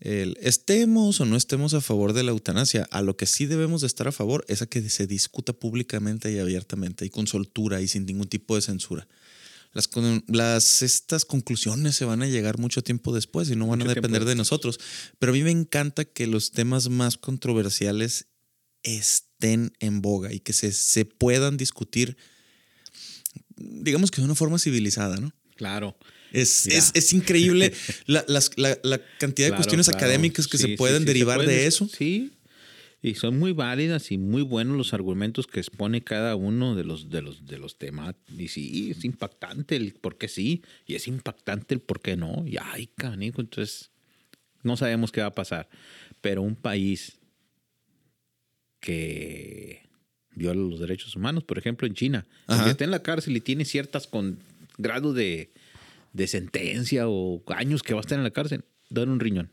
[0.00, 3.80] El estemos o no estemos a favor de la eutanasia, a lo que sí debemos
[3.80, 7.80] de estar a favor es a que se discuta públicamente y abiertamente y con soltura
[7.80, 9.08] y sin ningún tipo de censura.
[9.72, 9.88] Las,
[10.28, 13.94] las estas conclusiones se van a llegar mucho tiempo después y no van Mucho a
[13.94, 14.78] depender de nosotros.
[15.18, 18.26] Pero a mí me encanta que los temas más controversiales
[18.84, 22.16] estén en boga y que se, se puedan discutir,
[23.56, 25.32] digamos que de una forma civilizada, ¿no?
[25.56, 25.96] Claro.
[26.32, 27.72] Es, es, es increíble
[28.06, 29.98] la, las- la- la cantidad de Claro, cuestiones claro.
[29.98, 31.88] académicas que Sí, se sí, pueden sí, se derivar pueden de eso.
[31.88, 32.32] Sí.
[33.02, 37.10] Y son muy válidas y muy buenos los argumentos que expone cada uno de los,
[37.10, 38.14] de los, de los temas.
[38.36, 42.44] Y sí, es impactante el por qué sí, y es impactante el por qué no.
[42.46, 43.90] Y ay, canico, entonces
[44.62, 45.68] no sabemos qué va a pasar.
[46.22, 47.18] Pero un país
[48.84, 49.80] que
[50.34, 52.64] viola los derechos humanos, por ejemplo, en China, Ajá.
[52.64, 54.38] que está en la cárcel y tiene ciertas con
[54.76, 55.50] grado de,
[56.12, 59.50] de sentencia o años que va a estar en la cárcel, dan un riñón.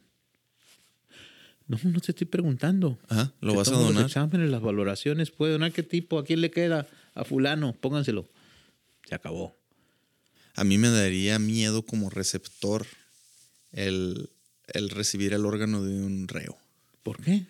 [1.68, 3.00] No, no te estoy preguntando.
[3.08, 3.94] Ajá, lo Te vas a donar.
[3.94, 8.28] Los exámenes, las valoraciones, puede donar qué tipo, a quién le queda, a fulano, pónganselo.
[9.08, 9.56] Se acabó.
[10.56, 12.86] A mí me daría miedo como receptor
[13.72, 14.30] el,
[14.74, 16.58] el recibir el órgano de un reo.
[17.04, 17.46] ¿Por qué?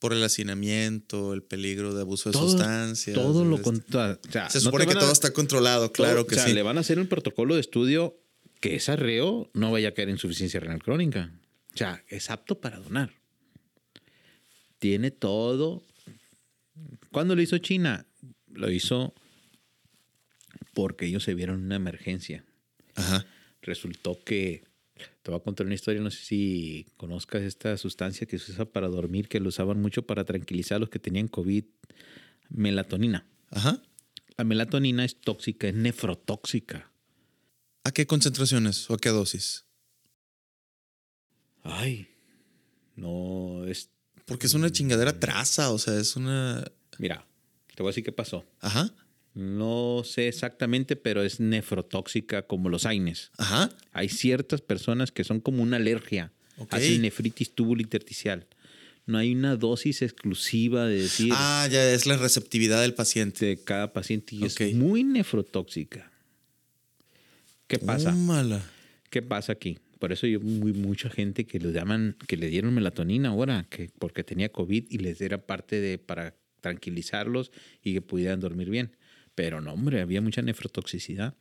[0.00, 3.14] Por el hacinamiento, el peligro de abuso de sustancias.
[3.14, 6.34] Todo lo contra- o sea, Se supone que a- todo está controlado, claro todo- que
[6.34, 6.54] o sea, sí.
[6.54, 8.18] le van a hacer un protocolo de estudio
[8.60, 11.32] que ese reo no vaya a caer en insuficiencia renal crónica.
[11.72, 13.12] O sea, es apto para donar.
[14.78, 15.82] Tiene todo.
[17.12, 18.06] ¿Cuándo lo hizo China?
[18.52, 19.14] Lo hizo
[20.74, 22.44] porque ellos se vieron una emergencia.
[22.94, 23.26] Ajá.
[23.62, 24.64] Resultó que,
[25.22, 28.64] te voy a contar una historia, no sé si conozcas esta sustancia que se usa
[28.64, 31.64] para dormir, que lo usaban mucho para tranquilizar a los que tenían COVID,
[32.48, 33.26] melatonina.
[33.50, 33.82] Ajá.
[34.36, 36.90] La melatonina es tóxica, es nefrotóxica.
[37.84, 39.66] ¿A qué concentraciones o a qué dosis?
[41.62, 42.08] Ay,
[42.96, 43.90] no es.
[44.26, 46.64] Porque es una chingadera traza, o sea, es una.
[46.98, 47.26] Mira,
[47.74, 48.44] te voy a decir qué pasó.
[48.60, 48.94] Ajá.
[49.34, 53.30] No sé exactamente, pero es nefrotóxica como los AINES.
[53.38, 53.70] Ajá.
[53.92, 56.32] Hay ciertas personas que son como una alergia.
[56.58, 56.74] Ok.
[56.74, 58.46] Hacen nefritis intersticial.
[59.06, 63.46] No hay una dosis exclusiva de decir Ah, ya es la receptividad del paciente.
[63.46, 66.10] de cada paciente y es muy nefrotóxica.
[67.66, 68.10] ¿Qué pasa?
[68.10, 68.62] Tómala.
[69.10, 69.78] ¿Qué pasa aquí?
[69.98, 73.90] Por eso yo muy mucha gente que le llaman, que le dieron melatonina ahora, que
[73.98, 78.96] porque tenía COVID y les era parte de para tranquilizarlos y que pudieran dormir bien.
[79.34, 81.34] Pero no, hombre, había mucha nefrotoxicidad.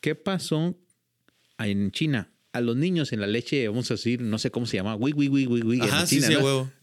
[0.00, 0.78] ¿Qué pasó
[1.58, 2.30] en China?
[2.52, 5.12] A los niños en la leche, vamos a decir, no sé cómo se llama, wi,
[5.12, 6.70] wi, wi, wi, Ajá, en sí, China, sí, huevo.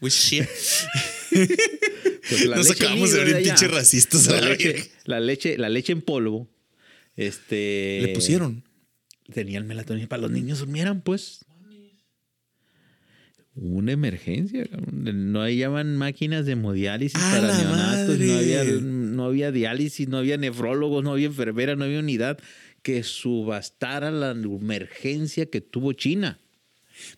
[2.28, 3.38] Pues la Nos acabamos de allá.
[3.38, 6.48] pinches racistas a La la leche, la leche, la leche en polvo.
[7.16, 8.00] Este.
[8.02, 8.64] Le pusieron.
[9.32, 11.44] Tenían melatonina para los niños durmieran, pues.
[13.54, 14.66] Una emergencia.
[14.90, 18.18] No hallaban máquinas de hemodiálisis ¡A para la neonatos.
[18.18, 18.64] No había,
[19.14, 22.38] no había diálisis, no había nefrólogos, no había enfermera, no había unidad
[22.82, 26.38] que subastara la emergencia que tuvo China.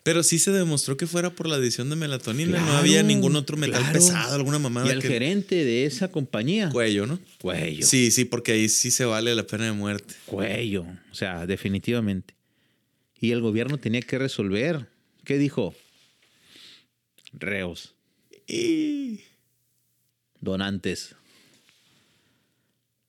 [0.02, 2.58] Pero sí se demostró que fuera por la adición de melatonina.
[2.58, 3.92] no había ningún otro metal claro.
[3.92, 5.08] pesado, alguna mamada y el que.
[5.08, 6.70] gerente de esa compañía.
[6.70, 7.18] Cuello, ¿no?
[7.40, 7.84] Cuello.
[7.84, 10.14] Sí, sí, porque ahí sí se vale la pena de muerte.
[10.24, 12.34] Cuello, o sea, definitivamente.
[13.20, 14.88] Y el gobierno tenía que resolver.
[15.24, 15.74] ¿Qué dijo?
[17.32, 17.94] Reos,
[18.46, 19.20] Y.
[20.40, 21.15] donantes.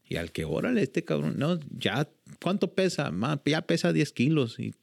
[0.09, 2.09] Y al que, órale, este cabrón, no, ya,
[2.41, 3.11] ¿cuánto pesa?
[3.11, 4.57] Ma, Ya pesa 10 kilos.
[4.59, 4.73] Y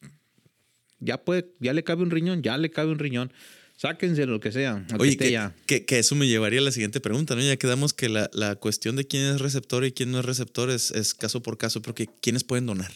[1.00, 3.32] ya puede, ya le cabe un riñón, ya le cabe un riñón.
[3.76, 4.87] Sáquense lo que sea.
[4.98, 5.54] Oye, que, ya.
[5.66, 7.40] que- que eso me llevaría a la siguiente pregunta, ¿no?
[7.42, 10.70] Ya quedamos que la, la cuestión de quién es receptor y quién no es receptor
[10.70, 12.92] es, es caso por caso, porque ¿quiénes pueden donar?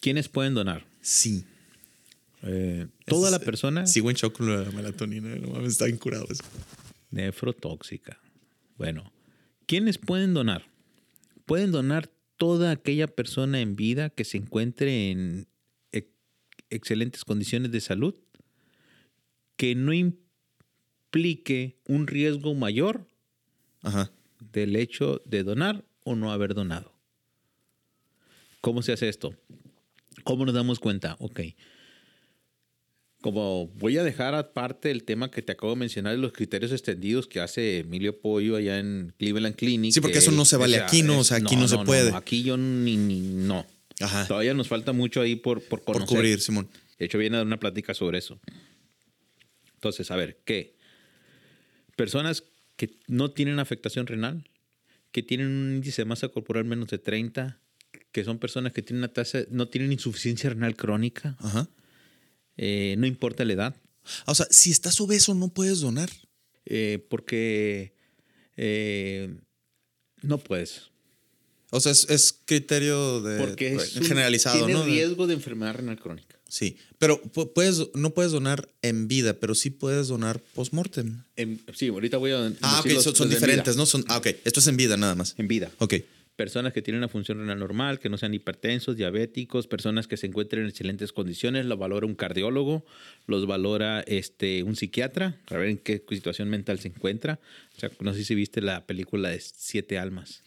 [0.00, 0.84] ¿Quiénes pueden donar?
[1.00, 1.44] Sí.
[2.42, 6.26] Eh, toda Es- la persona Sigo en shock con la melatonina, no mames, está incurado
[6.30, 6.42] eso.
[7.10, 8.18] nefrotóxica.
[8.76, 9.12] Bueno,
[9.70, 10.64] ¿quiénes pueden donar?
[11.46, 15.46] Pueden donar toda aquella persona en vida que se encuentre en
[15.92, 16.08] ex-
[16.70, 18.16] excelentes condiciones de salud,
[19.56, 23.06] que no implique un riesgo mayor
[23.82, 24.10] Ajá.
[24.52, 26.92] del hecho de donar o no haber donado.
[28.60, 29.36] ¿Cómo se hace esto?
[30.24, 31.14] ¿Cómo nos damos cuenta?
[31.20, 31.42] Ok.
[33.20, 36.72] Como voy a dejar aparte el tema que te acabo de mencionar de los criterios
[36.72, 39.92] extendidos que hace Emilio Pollo allá en Cleveland Clinic.
[39.92, 41.18] Sí, porque que eso no se vale sea, aquí, ¿no?
[41.18, 42.14] O sea, aquí no se puede.
[42.14, 43.66] aquí yo ni, ni- no.
[44.00, 44.26] Ajá.
[44.26, 46.68] Todavía nos falta mucho ahí por, por Por cubrir, Simón.
[46.98, 48.40] De hecho, viene a dar una plática sobre eso.
[49.74, 50.76] Entonces, a ver, ¿qué?
[51.96, 52.44] Personas
[52.76, 54.48] que no tienen afectación renal,
[55.12, 57.58] que tienen un índice de masa corporal menos de 30,
[58.12, 61.68] que son personas que tienen una tasa, no tienen insuficiencia renal crónica, Ajá.
[62.62, 63.76] Eh, no importa la edad,
[64.26, 66.10] O sea, si estás obeso, no puedes donar.
[66.66, 67.94] eh, porque
[68.56, 69.34] eh,
[70.22, 70.82] no puedes.
[71.70, 74.84] O sea, es, es criterio de Porque es un- generalizado, tiene ¿no?
[74.84, 76.36] Riesgo de enfermedad renal crónica.
[76.48, 76.76] Sí.
[76.98, 81.22] Pero pu- puedes, no puedes donar en vida, pero sí puedes donar post-mortem.
[81.74, 82.52] Sí, ahorita voy a.
[82.60, 83.76] Ah, ok, los- son, diferentes.
[83.76, 83.86] ¿no?
[83.86, 84.26] Son, ah, ok.
[84.44, 85.34] Esto es en vida nada más.
[85.38, 85.70] En vida.
[85.78, 85.94] Ok.
[86.40, 90.26] Personas que tienen una función renal normal, que no sean hipertensos, diabéticos, personas que se
[90.26, 92.82] encuentren en excelentes condiciones, lo valora un cardiólogo,
[93.26, 97.40] los valora este, un psiquiatra, para ver en qué situación mental se encuentra.
[97.76, 100.42] O sea, no sé si viste la película de Siete Almas.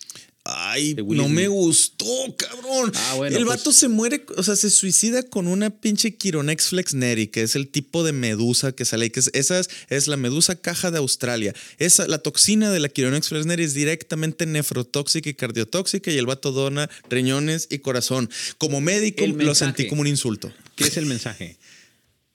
[0.56, 2.06] Ay, no me gustó,
[2.38, 2.92] cabrón.
[2.94, 6.68] Ah, bueno, el pues- vato se muere, o sea, se suicida con una pinche Chironex
[6.68, 10.18] flexneri, que es el tipo de medusa que sale que es, esa es, es la
[10.18, 11.54] medusa caja de Australia.
[11.80, 16.52] Esa, la toxina de la Chironex flexneri es directamente nefrotóxica y cardiotóxica y el vato
[16.52, 18.30] dona riñones y corazón.
[18.58, 19.66] Como médico El lo mensaje.
[19.74, 20.54] sentí como un insulto.
[20.76, 21.58] ¿Qué es el mensaje?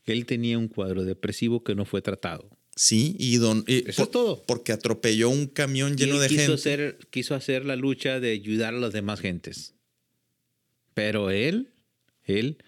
[0.04, 2.48] Que él tenía un cuadro depresivo que no fue tratado.
[2.80, 3.64] Sí, y don...
[3.66, 4.44] y Eso es todo.
[4.46, 6.54] Porque atropelló un camión Y lleno él de quiso gente.
[6.54, 9.74] Hacer, quiso hacer la lucha de ayudar a las demás gentes.
[10.94, 11.70] Pero él,
[12.24, 12.58] él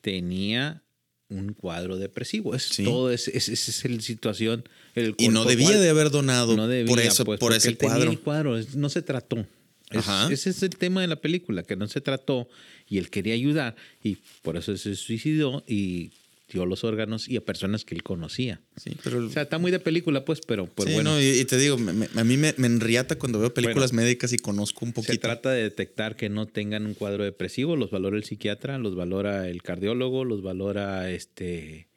[0.00, 0.82] tenía
[1.28, 2.54] un cuadro depresivo.
[2.54, 2.84] Es Sí.
[2.84, 4.64] todo, esa es, es, es la situación.
[4.94, 7.52] el- Y no por debía cual- de haber donado no debía, por eso, pues, por
[7.52, 8.10] ese cuadro.
[8.10, 9.46] el cuadro, no se trató.
[9.94, 10.32] Ajá.
[10.32, 12.48] ese es el tema de la película, que no se trató
[12.88, 16.12] y él quería ayudar y por eso se suicidó y
[16.52, 18.60] dio los órganos y a personas que él conocía.
[18.76, 21.10] Sí, pero O sea, está muy de película, pues, pero, pero Sí, bueno.
[21.14, 23.92] no, y, y te digo, me- me- a mí me, me enriata cuando veo películas
[23.92, 25.20] médicas y conozco un Se poquito.
[25.20, 29.48] trata de detectar que no tengan un cuadro depresivo, los valora el psiquiatra, los valora
[29.48, 31.88] el cardiólogo, los valora este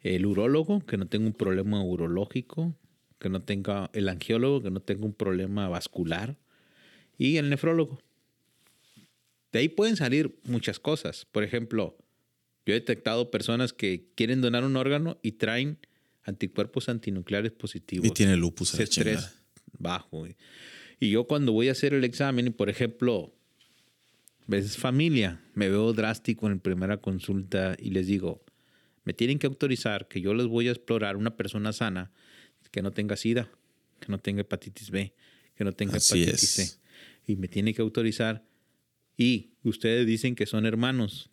[0.00, 2.74] el urólogo, que no tenga un problema urológico,
[3.18, 6.36] que no tenga el angiólogo, que no tenga un problema vascular
[7.18, 8.00] y el nefrólogo.
[9.50, 11.24] De ahí pueden salir muchas cosas.
[11.32, 11.96] Por ejemplo,
[12.68, 15.78] yo he detectado personas que quieren donar un órgano y traen
[16.22, 19.32] anticuerpos antinucleares positivos Y tiene lupus a la C3 chingada.
[19.78, 20.26] bajo.
[21.00, 23.34] Y yo cuando voy a hacer el examen, por ejemplo,
[24.46, 28.44] ves familia, me veo drástico en la primera consulta y les digo,
[29.02, 32.12] me tienen que autorizar que yo les voy a explorar una persona sana
[32.70, 33.50] que no tenga sida,
[33.98, 35.14] que no tenga hepatitis B,
[35.54, 36.70] que no tenga Así hepatitis es.
[36.72, 36.78] C.
[37.32, 38.44] Y me tiene que autorizar.
[39.16, 41.30] Y ustedes dicen que son hermanos.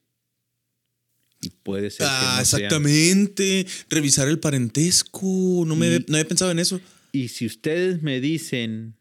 [1.50, 2.62] Puede ser que Ah, sean.
[2.62, 3.66] exactamente.
[3.90, 5.64] Revisar el parentesco.
[5.66, 6.80] No, me, Y- no había pensado en eso.
[7.12, 8.96] Y si ustedes me dicen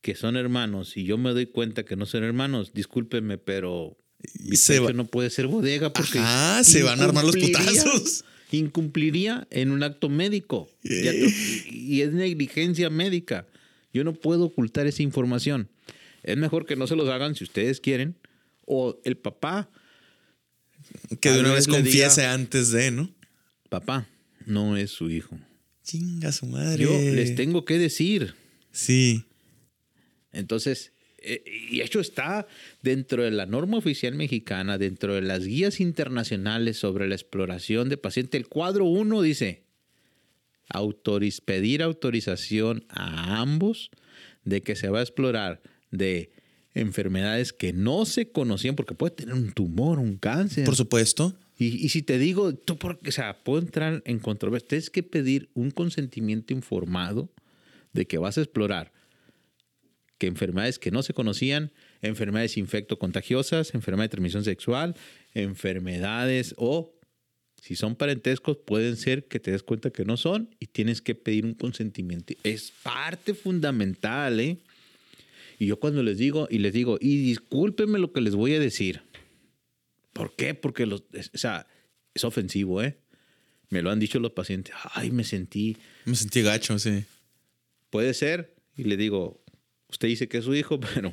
[0.00, 3.96] que son hermanos y yo me doy cuenta que no son hermanos, discúlpenme, pero
[4.48, 8.24] Y se va- no puede ser bodega porque Ajá, se van a armar los putazos.
[8.50, 11.64] Incumpliría en un acto médico Eh.
[11.70, 13.46] y es negligencia médica.
[13.92, 15.68] Yo no puedo ocultar esa información.
[16.22, 18.16] Es mejor que no se los hagan si ustedes quieren
[18.66, 19.70] o el papá,
[21.20, 23.10] Que de una vez vez le diga- confiese antes de, ¿no?
[23.68, 24.06] papá,
[24.46, 25.38] no es su hijo.
[25.84, 26.82] Chinga su madre.
[26.84, 28.34] Yo les tengo que decir.
[28.72, 29.24] Sí.
[30.32, 32.46] Entonces, eh, y eso está
[32.82, 37.96] dentro de la norma oficial mexicana, dentro de las guías internacionales sobre la exploración de
[37.96, 38.36] paciente.
[38.36, 39.64] El cuadro 1 dice,
[40.72, 43.90] autoriz- pedir autorización a ambos
[44.44, 46.30] de que se va a explorar de
[46.80, 50.64] enfermedades que no se conocían, porque puede tener un tumor, un cáncer.
[50.64, 51.36] Por supuesto.
[51.58, 54.68] Y, y si te digo, tú porque, o sea, puedo entrar en controversia.
[54.68, 57.32] Tienes que pedir un consentimiento informado
[57.92, 58.92] de que vas a explorar
[60.18, 64.96] que enfermedades que no se conocían, enfermedades infectocontagiosas, enfermedades de transmisión sexual,
[65.34, 66.94] enfermedades o
[67.62, 71.14] si son parentescos pueden ser que te des cuenta que no son y tienes que
[71.14, 72.34] pedir un consentimiento.
[72.42, 74.58] Es parte fundamental, ¿eh?
[75.58, 78.60] Y yo cuando les digo y les digo, y discúlpenme lo que les voy a
[78.60, 79.02] decir.
[80.12, 80.54] ¿Por qué?
[80.54, 81.66] Porque los, o sea,
[82.14, 82.98] es ofensivo, ¿eh?
[83.70, 84.74] Me lo han dicho los pacientes.
[84.92, 85.76] Ay, me sentí.
[86.04, 87.04] Me sentí gacho, sí.
[87.90, 88.54] Puede ser.
[88.76, 89.42] Y le digo,
[89.88, 91.12] usted dice que es su hijo, pero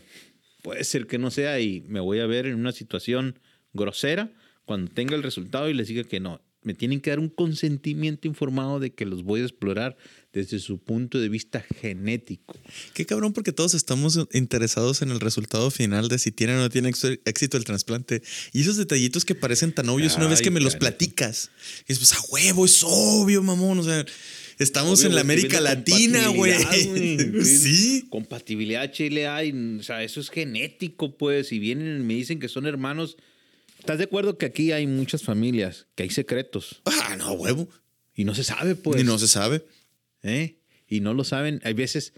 [0.62, 3.39] puede ser que no sea y me voy a ver en una situación
[3.73, 4.31] grosera
[4.65, 6.41] cuando tenga el resultado y les diga que no.
[6.65, 9.95] Me tienen que dar un consentimiento informado de que los voy a explorar
[10.34, 12.58] desde su punto de vista genético.
[12.93, 16.69] Qué cabrón, porque todos estamos interesados en el resultado final de si tiene o no
[16.69, 18.21] tiene éxito- el trasplante.
[18.51, 21.51] Y esos detallitos que parecen tan obvios una vez que me los platicas.
[21.88, 23.80] Y es pues a huevo, es obvio, mamón.
[23.80, 24.04] O sea,
[24.60, 26.54] estamos Obvio, en la América Latina, güey.
[27.45, 28.06] sí.
[28.10, 31.47] Compatibilidad Chile hay, o sea, eso es genético, pues.
[31.47, 33.17] Si vienen y me dicen que son hermanos,
[33.86, 37.69] ¿estás de acuerdo que aquí hay muchas familias, que hay secretos Ah, no, huevo.
[38.15, 38.98] y no se sabe, pues?
[38.98, 39.63] Ni no se sabe.
[40.24, 40.58] ¿eh?
[40.88, 42.13] Y no lo saben, hay veces,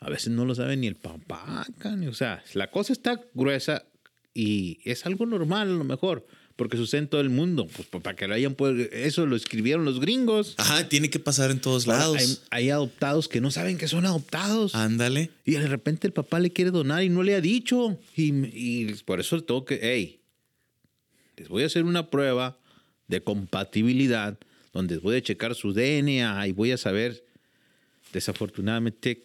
[0.00, 3.84] a veces no lo sabe ni el papá, can, o sea, la cosa está gruesa
[4.34, 8.16] y es algo normal a lo mejor, porque sucede en todo el mundo, pues para
[8.16, 10.54] que lo hayan pues, eso lo escribieron los gringos.
[10.56, 12.16] Ajá, tiene que pasar en todos Ahora, lados.
[12.50, 14.74] Hay, hay adoptados que no saben que son adoptados.
[14.74, 15.30] Ándale.
[15.44, 17.98] Y de repente el papá le quiere donar y no le ha dicho.
[18.16, 20.20] Y, y por eso tengo que, hey,
[21.36, 22.58] les voy a hacer una prueba
[23.08, 24.38] de compatibilidad
[24.72, 27.24] donde voy a checar su DNA y voy a saber,
[28.12, 29.22] desafortunadamente,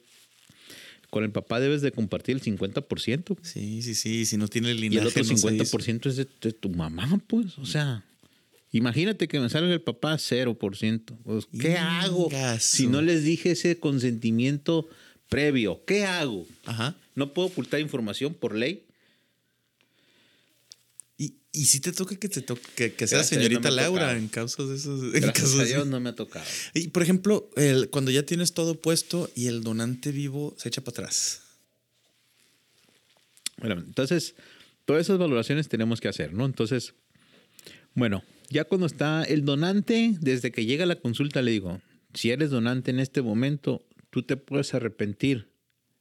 [1.09, 3.37] con el papá debes de compartir el 50%.
[3.41, 4.25] Sí, sí, sí.
[4.25, 5.65] Si no tiene el Y el linaje, otro no se dice.
[5.65, 7.57] 50% es de, de tu mamá, pues.
[7.57, 8.05] O sea,
[8.71, 11.01] imagínate que me salga el papá 0%.
[11.23, 14.87] Pues, ¿Qué hago si no les dije ese consentimiento
[15.27, 15.81] previo?
[15.85, 16.47] ¿Qué hago?
[16.65, 16.95] Ajá.
[17.15, 18.83] ¿No puedo ocultar información por ley?
[21.53, 24.75] Y, si te toca que te toque que, que señorita no Laura en casos de
[24.77, 25.03] esos.
[25.03, 25.63] en Gracias casos a.
[25.65, 26.45] Dios no me ha tocado.
[26.73, 30.81] Y por ejemplo, el- cuando ya tienes todo puesto y el donante vivo se echa
[30.81, 31.41] para atrás.
[33.57, 34.35] Bueno, entonces,
[34.85, 36.45] todas esas valoraciones tenemos que hacer, ¿no?
[36.45, 36.93] Entonces,
[37.93, 41.81] bueno, ya cuando está el donante, desde que llega a la consulta le digo,
[42.13, 45.49] si eres donante en este momento, tú te puedes arrepentir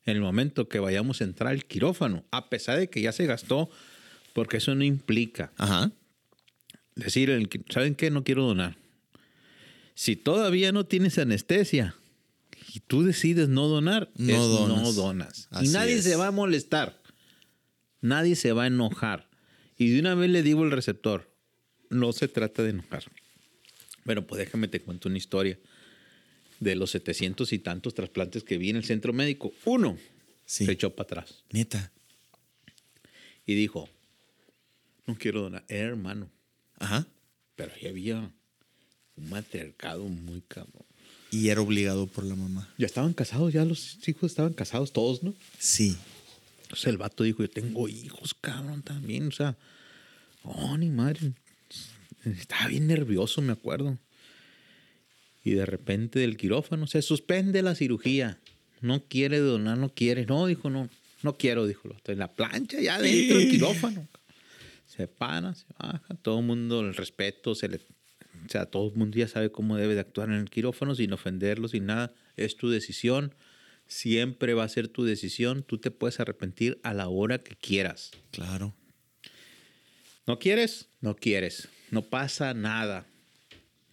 [0.07, 3.27] en el momento que vayamos a entrar al quirófano, a pesar de que ya se
[3.27, 3.69] gastó
[4.33, 5.91] Porque eso no implica Ajá.
[6.95, 8.11] decir, ¿saben qué?
[8.11, 8.77] No quiero donar.
[9.95, 11.95] Si todavía no tienes anestesia
[12.73, 14.83] y tú decides no donar, No es donas.
[14.83, 15.49] no donas.
[15.51, 16.05] Así y nadie es.
[16.05, 17.01] se va a molestar.
[18.01, 19.29] Nadie se va a enojar.
[19.77, 21.31] Y de una vez le digo al receptor,
[21.91, 23.05] no se trata de enojar.
[24.05, 25.59] Bueno, pues déjame te cuento una historia.
[26.61, 29.97] De los 700 y tantos trasplantes que vi en el centro médico, uno
[30.45, 30.67] Sí.
[30.67, 31.91] se echó para atrás Neta.
[33.47, 33.89] y dijo,
[35.11, 35.65] no quiero donar.
[35.69, 36.31] Era hermano.
[36.79, 37.07] Ajá.
[37.57, 38.33] Pero ahí había
[39.17, 40.85] un matriarcado muy cabrón.
[41.31, 42.69] Y era obligado por la mamá.
[42.79, 45.35] Ya estaban casados, ya los hijos estaban casados todos, ¿no?
[45.59, 45.97] Sí.
[46.73, 49.29] O sea, el vato dijo, yo tengo hijos, cabrón, también.
[49.29, 49.57] O sea,
[50.43, 51.33] oh, ni madre.
[52.25, 53.99] Estaba bien nervioso, me acuerdo.
[55.45, 58.39] Y de repente del quirófano se suspende la cirugía.
[58.81, 60.27] No quiere donar, no quiere.
[60.27, 60.89] No, dijo, no,
[61.23, 61.89] no quiero, dijo.
[62.07, 64.09] En la plancha, ya dentro del quirófano.
[65.01, 68.97] Se para, se baja, todo el mundo, el respeto, se le, o sea, todo el
[68.97, 72.13] mundo ya sabe cómo debe de actuar en el quirófano sin ofenderlo, sin nada.
[72.37, 73.35] Es tu decisión,
[73.87, 75.63] siempre va a ser tu decisión.
[75.63, 78.11] Tú te puedes arrepentir a la hora que quieras.
[78.31, 78.75] Claro.
[80.27, 80.89] ¿No quieres?
[81.01, 81.69] No quieres.
[81.91, 83.07] No pasa nada.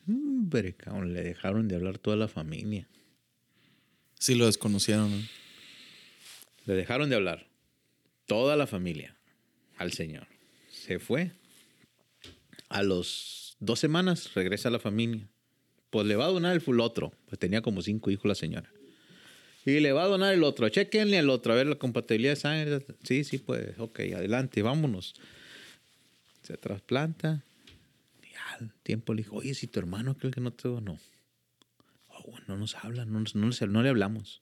[0.08, 2.88] Hombre, cabrón, le dejaron de hablar toda la familia.
[4.20, 5.10] Sí lo desconocieron.
[5.10, 5.28] ¿no?
[6.66, 7.48] Le dejaron de hablar
[8.26, 9.16] toda la familia
[9.78, 10.28] al señor.
[10.88, 11.32] Se fue.
[12.70, 15.28] A los dos semanas regresa a la familia.
[15.90, 17.12] Pues le va a donar el full otro.
[17.26, 18.72] Pues tenía como cinco hijos la señora.
[19.66, 20.70] Y le va a donar el otro.
[20.70, 21.52] Chequenle al otro.
[21.52, 22.86] A ver la compatibilidad de sangre.
[23.04, 23.78] Sí, sí, pues.
[23.80, 25.16] Ok, adelante, vámonos.
[26.44, 27.44] Se trasplanta.
[28.24, 30.98] Y al tiempo le dijo, oye, si tu hermano cree que no te donó.
[32.08, 34.42] Oh, no nos habla, no, no, no le hablamos.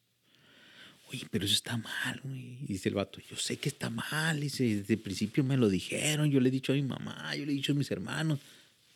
[1.12, 2.58] Oye, pero eso está mal, güey.
[2.64, 4.39] Y dice el vato, yo sé que está mal.
[4.39, 6.32] Dice, desde el principio me lo dijeron.
[6.32, 8.39] Yo le he dicho a mi mamá, yo le he dicho a mis hermanos.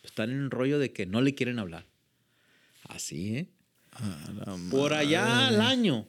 [0.03, 1.85] Están en el rollo de que no le quieren hablar.
[2.83, 3.49] Así, ¿eh?
[4.71, 6.07] Por allá al año.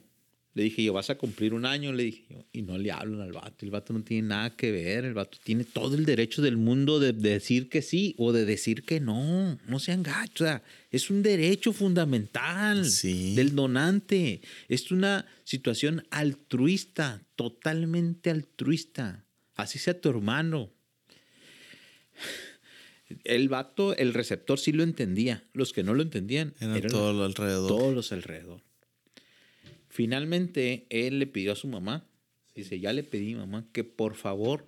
[0.53, 2.45] Le dije yo, vas a cumplir un año, le dije yo.
[2.51, 3.63] Y no le hablan al vato.
[3.65, 5.05] El vato no tiene nada que ver.
[5.05, 8.43] El vato tiene todo el derecho del mundo de, de decir que sí o de
[8.43, 9.57] decir que no.
[9.67, 10.41] No sean gachos.
[10.41, 13.33] O sea, es un derecho fundamental Sí.
[13.33, 14.41] del donante.
[14.67, 19.23] Es una situación altruista, totalmente altruista.
[19.55, 20.69] Así sea tu hermano.
[23.23, 25.43] El vato, el receptor sí lo entendía.
[25.53, 27.67] Los que no lo entendían Era eran todo lo alrededor.
[27.67, 28.61] todos los alrededor.
[29.91, 32.07] Finalmente, él le pidió a su mamá,
[32.55, 34.65] dice, ya le pedí mamá que por favor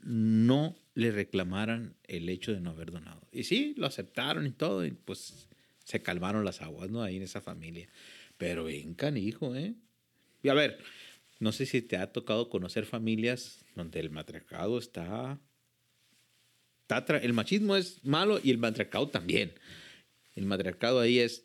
[0.00, 3.20] no le reclamaran el hecho de no haber donado.
[3.32, 5.48] Y sí, lo aceptaron y todo, y pues
[5.84, 7.02] se calmaron las aguas, ¿no?
[7.02, 7.88] Ahí en esa familia.
[8.38, 9.74] Pero bien canijo, ¿eh?
[10.40, 10.78] Y a ver,
[11.40, 15.40] no sé si te ha tocado conocer familias donde el matriarcado está...
[16.82, 19.52] está tra- el machismo es malo y el matriarcado también.
[20.36, 21.44] El matriarcado ahí es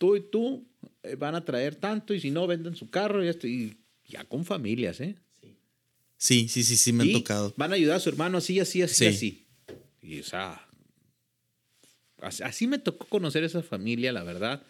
[0.00, 0.66] tú y tú
[1.02, 3.76] eh, van a traer tanto y si no venden su carro y esto y
[4.08, 5.14] ya con familias, ¿eh?
[6.16, 7.52] Sí, sí, sí, sí, me han tocado.
[7.58, 9.06] Van a ayudar a su hermano así, así, así, Sí.
[9.06, 9.46] así.
[10.02, 10.66] Y o sea,
[12.18, 14.62] así, me tocó conocer esa familia, la verdad.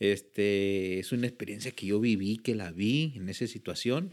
[0.00, 4.10] Este, es una experiencia que yo viví, que la vi en esa situación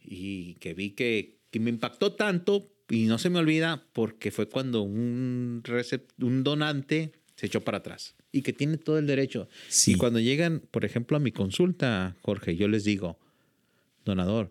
[0.00, 4.48] y que vi que, que me impactó tanto y no se me olvida porque fue
[4.48, 5.62] cuando un
[6.42, 9.48] donante se echó para atrás y que tiene todo el derecho.
[9.68, 9.92] Sí.
[9.92, 13.18] Y cuando llegan, por ejemplo, a mi consulta, Jorge, yo les digo,
[14.04, 14.50] donador,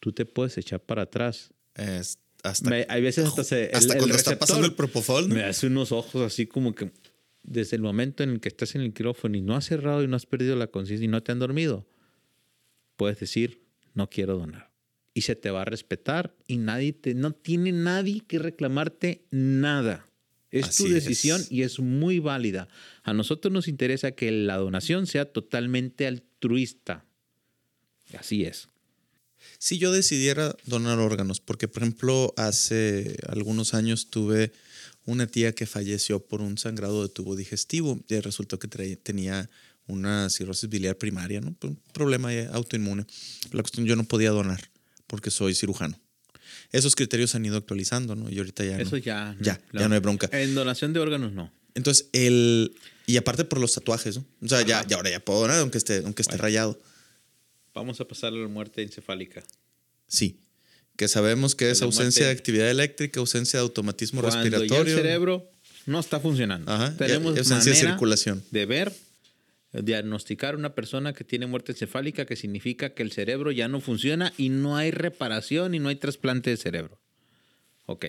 [0.00, 1.52] tú te puedes echar para atrás.
[1.74, 4.74] Es hasta Me- hay veces hasta se, hasta el- el cuando está receptor pasando el
[4.74, 5.34] propofol, ¿no?
[5.34, 6.92] Me hace unos ojos así como que
[7.42, 10.08] desde el momento en el que estás en el quirófano y no has cerrado y
[10.08, 11.86] no has perdido la conciencia y no te han dormido,
[12.96, 13.62] puedes decir,
[13.94, 14.70] no quiero donar.
[15.14, 20.08] Y se te va a respetar y nadie te, no tiene nadie que reclamarte nada.
[20.54, 21.50] Es Así tu decisión es.
[21.50, 22.68] y es muy válida.
[23.02, 27.04] A nosotros nos interesa que la donación sea totalmente altruista.
[28.16, 28.68] Así es.
[29.58, 34.52] Si yo decidiera donar órganos, porque por ejemplo hace algunos años tuve
[35.06, 39.50] una tía que falleció por un sangrado de tubo digestivo y resultó que tenía
[39.88, 41.56] una cirrosis biliar primaria, ¿no?
[41.64, 43.06] un problema autoinmune.
[43.50, 44.70] La cuestión yo no podía donar
[45.08, 45.98] porque soy cirujano.
[46.74, 48.28] Esos criterios se han ido actualizando, ¿no?
[48.30, 48.98] Y ahorita ya Eso no.
[48.98, 49.36] ya.
[49.40, 50.28] Ya, ya no hay bronca.
[50.32, 51.52] En donación de órganos no.
[51.74, 52.74] Entonces, el.
[53.06, 54.24] Y aparte por los tatuajes, ¿no?
[54.42, 54.88] O sea, ya, Ajá.
[54.88, 56.42] ya ahora ya puedo donar, aunque esté, aunque esté Bueno.
[56.42, 56.80] rayado.
[57.74, 59.42] Vamos a pasar a la muerte encefálica.
[60.06, 60.38] Sí.
[60.96, 64.44] Que sabemos que es la ausencia muerte- de actividad eléctrica, ausencia de automatismo Cuando ya
[64.46, 64.96] el respiratorio.
[64.96, 65.50] cerebro
[65.86, 66.70] no está funcionando.
[66.72, 68.42] Ajá, Tenemos ausencia de circulación.
[68.50, 68.92] de ver,
[69.82, 73.80] diagnosticar a una persona que tiene muerte encefálica, que significa que el cerebro ya no
[73.80, 77.00] funciona y no hay reparación y no hay trasplante de cerebro.
[77.86, 78.06] Ok.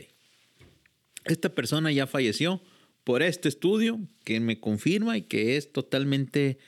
[1.25, 2.61] Esta persona ya falleció
[3.03, 6.59] por este estudio que me confirma y que es totalmente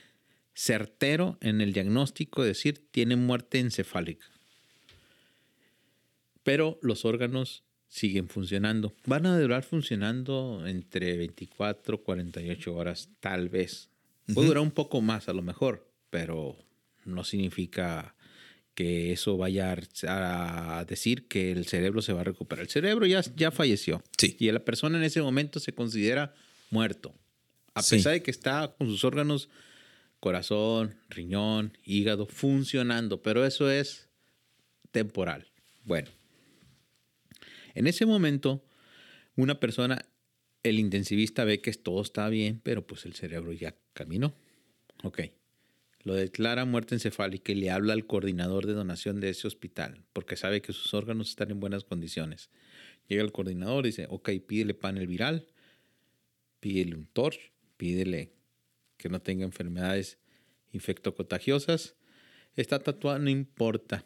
[0.54, 4.26] certero en el diagnóstico, es decir, tiene muerte encefálica.
[6.44, 8.96] Pero los órganos siguen funcionando.
[9.06, 13.90] Van a durar funcionando entre 24 48 horas, tal vez.
[14.34, 16.58] Puede durar un poco más a lo mejor, pero
[17.06, 18.16] no significa
[18.74, 19.76] que eso vaya
[20.08, 22.64] a decir que el cerebro se va a recuperar.
[22.64, 24.04] El cerebro ya, ya falleció.
[24.18, 24.36] Sí.
[24.40, 26.36] Y la persona en ese momento se considera
[26.70, 27.16] muerto.
[27.74, 29.50] A pesar de que está con sus órganos,
[30.20, 33.22] corazón, riñón, hígado, funcionando.
[33.22, 34.10] Pero eso es
[34.92, 35.48] temporal.
[35.84, 36.10] Bueno,
[37.74, 38.64] en ese momento,
[39.36, 40.06] una persona,
[40.70, 44.36] el intensivista ve que todo está bien, pero pues el cerebro ya caminó.
[45.04, 45.22] Ok.
[46.04, 50.36] Lo declara muerte encefálica y le habla al coordinador de donación de ese hospital, porque
[50.38, 52.50] sabe que sus órganos están en buenas condiciones.
[53.08, 55.48] Llega el coordinador y dice, ok, pídele panel viral,
[56.60, 58.32] pídele un torch, pídele
[58.98, 60.18] que no tenga enfermedades
[60.72, 61.96] infectocontagiosas.
[62.56, 64.06] Está tatuado, no importa.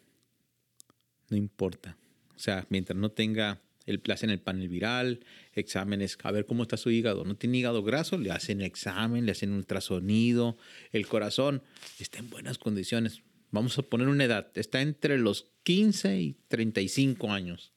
[1.30, 1.98] No importa.
[2.36, 6.64] O sea, mientras no tenga, el, le hacen el panel viral, exámenes, a ver cómo
[6.64, 7.26] está su hígado.
[7.26, 10.58] No tiene hígado graso, le hacen examen, le hacen ultrasonido.
[10.92, 11.64] El corazón
[12.00, 13.22] está en buenas condiciones.
[13.52, 17.74] Vamos a poner una edad, está entre los 15 y 35 años.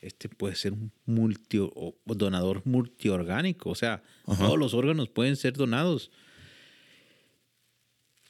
[0.00, 1.58] Este puede ser un multi,
[2.04, 6.10] donador multiorgánico, o sea, todos los órganos pueden ser donados.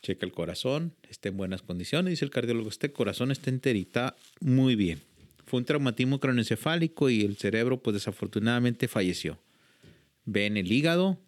[0.00, 4.76] Checa el corazón, está en buenas condiciones, dice el cardiólogo, este corazón está enterita muy
[4.76, 5.02] bien
[5.56, 9.40] un traumatismo cronoencefálico y el cerebro, pues desafortunadamente falleció.
[10.24, 11.20] Ven el hígado,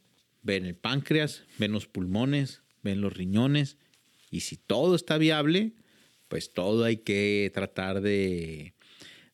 [0.42, 3.76] ven el páncreas, ven los pulmones, ven los riñones.
[4.30, 5.72] Y si todo está viable,
[6.28, 8.74] pues todo hay que tratar de,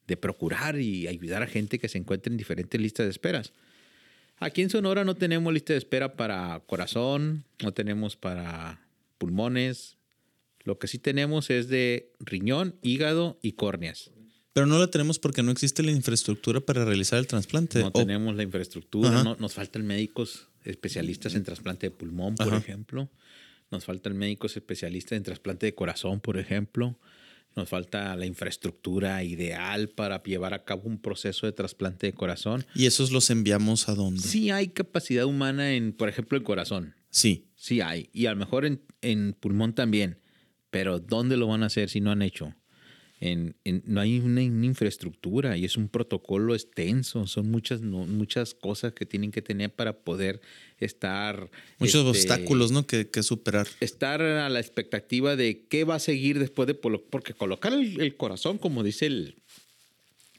[0.07, 3.53] de procurar y ayudar a gente que se encuentre en diferentes listas de esperas.
[4.38, 8.80] Aquí en Sonora no tenemos lista de espera para corazón, no tenemos para
[9.18, 9.99] pulmones.
[10.64, 14.11] Lo que sí tenemos es de riñón, hígado y córneas.
[14.53, 17.80] Pero no la tenemos porque no existe la infraestructura para realizar el trasplante.
[17.80, 23.11] No tenemos la infraestructura, no, nos faltan médicos especialistas en trasplante de pulmón, por ejemplo.
[23.70, 26.98] Nos faltan médicos especialistas en trasplante de corazón, por ejemplo.
[27.57, 32.66] Nos falta la infraestructura ideal para llevar a cabo un proceso de trasplante de corazón.
[32.74, 34.22] ¿Y esos los enviamos a dónde?
[34.22, 36.94] Sí hay capacidad humana en, por ejemplo, el corazón.
[37.11, 37.46] Sí.
[37.57, 38.09] Sí hay.
[38.12, 40.18] Y a lo mejor en, en pulmón también.
[40.70, 42.55] Pero ¿dónde lo van a hacer si no han hecho?
[43.23, 49.31] No hay una, infraestructura y es un protocolo extenso, son muchas, muchas cosas que tienen
[49.31, 50.41] que tener para poder
[50.79, 51.49] estar...
[51.79, 52.85] Muchos este, obstáculos, ¿no?
[52.85, 53.68] Que, superar.
[53.79, 56.75] Estar a la expectativa de qué va a seguir después de...
[56.75, 59.37] Porque colocar el, corazón, como dice el,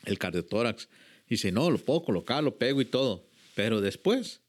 [0.04, 0.90] el cardiotórax,
[1.30, 3.26] dice, no, lo puedo colocar, lo pego y todo,
[3.56, 4.42] pero después,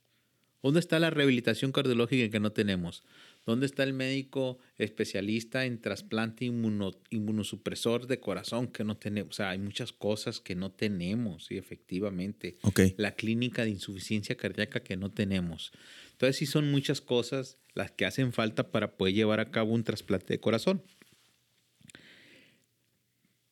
[0.61, 3.05] ¿dónde está la rehabilitación cardiológica que no tenemos?
[3.47, 9.30] ¿Dónde está el médico especialista en trasplante inmunosupresor de corazón que no tenemos?
[9.30, 12.57] O sea, hay muchas cosas que no tenemos, sí, efectivamente.
[12.97, 15.72] La clínica de insuficiencia cardíaca que no tenemos.
[16.12, 19.84] Entonces, sí son muchas cosas las que hacen falta para poder llevar a cabo un
[19.84, 20.82] trasplante de corazón.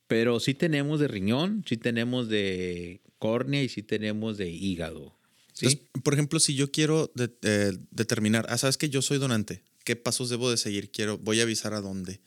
[0.07, 5.18] Pero sí tenemos de riñón, sí tenemos de córnea y sí tenemos de hígado.
[5.53, 5.82] ¿sí?
[6.03, 10.30] por ejemplo, si yo quiero eh, determinar, ah, sabes que yo soy donante, qué pasos
[10.30, 12.20] debo de seguir, quiero, voy a avisar a dónde.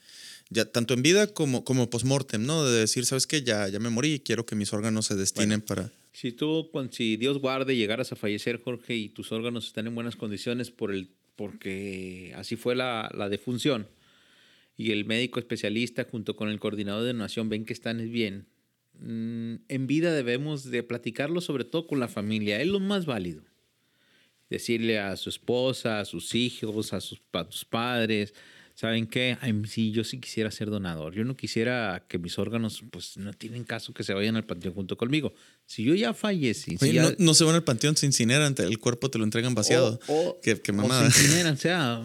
[0.49, 2.65] Ya, tanto en vida como, como post-mortem, ¿no?
[2.65, 3.41] De decir, ¿sabes qué?
[3.41, 5.91] Ya, ya me morí y quiero que mis órganos se destinen para...
[6.13, 10.15] Si tú, si Dios guarde, llegaras a fallecer, Jorge, y tus órganos están en buenas
[10.15, 13.87] condiciones por el, porque así fue la, la defunción,
[14.77, 18.45] y el médico especialista junto con el coordinador de donación ven que están bien,
[18.99, 23.43] mm, en vida debemos de platicarlo sobre todo con la familia, es lo más válido
[24.49, 27.19] decirle a su esposa, a sus hijos, a sus,
[27.69, 28.33] padres,
[28.73, 29.37] ¿saben qué?
[29.67, 31.13] sí, yo sí quisiera ser donador.
[31.13, 34.73] Yo no quisiera que mis órganos, pues no tienen caso que se vayan al panteón
[34.73, 35.33] junto conmigo.
[35.65, 36.77] Si yo ya fallecí.
[37.17, 39.99] no, se van al panteón, se incineran, el cuerpo te lo entregan vaciado.
[40.07, 40.51] O, se
[41.05, 42.03] incineran, o sea,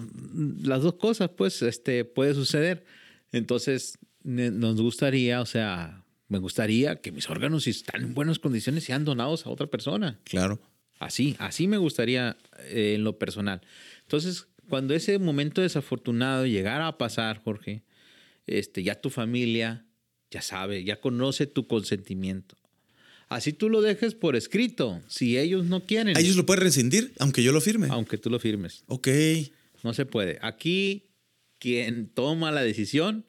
[0.63, 2.85] las dos cosas, pues, este, puede suceder.
[3.33, 8.85] Entonces, nos gustaría, o sea, me gustaría que mis órganos, si están en buenas condiciones,
[8.85, 10.21] sean donados a otra persona.
[10.25, 10.61] Claro.
[11.01, 12.37] Así, así me gustaría
[12.69, 13.63] eh, en lo personal.
[14.03, 17.83] Entonces, cuando ese momento desafortunado llegara a pasar, Jorge,
[18.47, 19.87] este, ya tu familia
[20.31, 22.57] ya sabe, ya conoce tu consentimiento.
[23.29, 25.01] Así tú lo dejes por escrito.
[25.09, 26.17] Si ellos no quieren.
[26.17, 27.89] Ellos lo pueden rescindir, aunque yo lo firme.
[27.91, 28.85] Aunque tú lo firmes.
[28.87, 29.09] Ok.
[29.83, 30.39] No se puede.
[30.43, 31.11] Aquí,
[31.59, 33.25] quien toma la decisión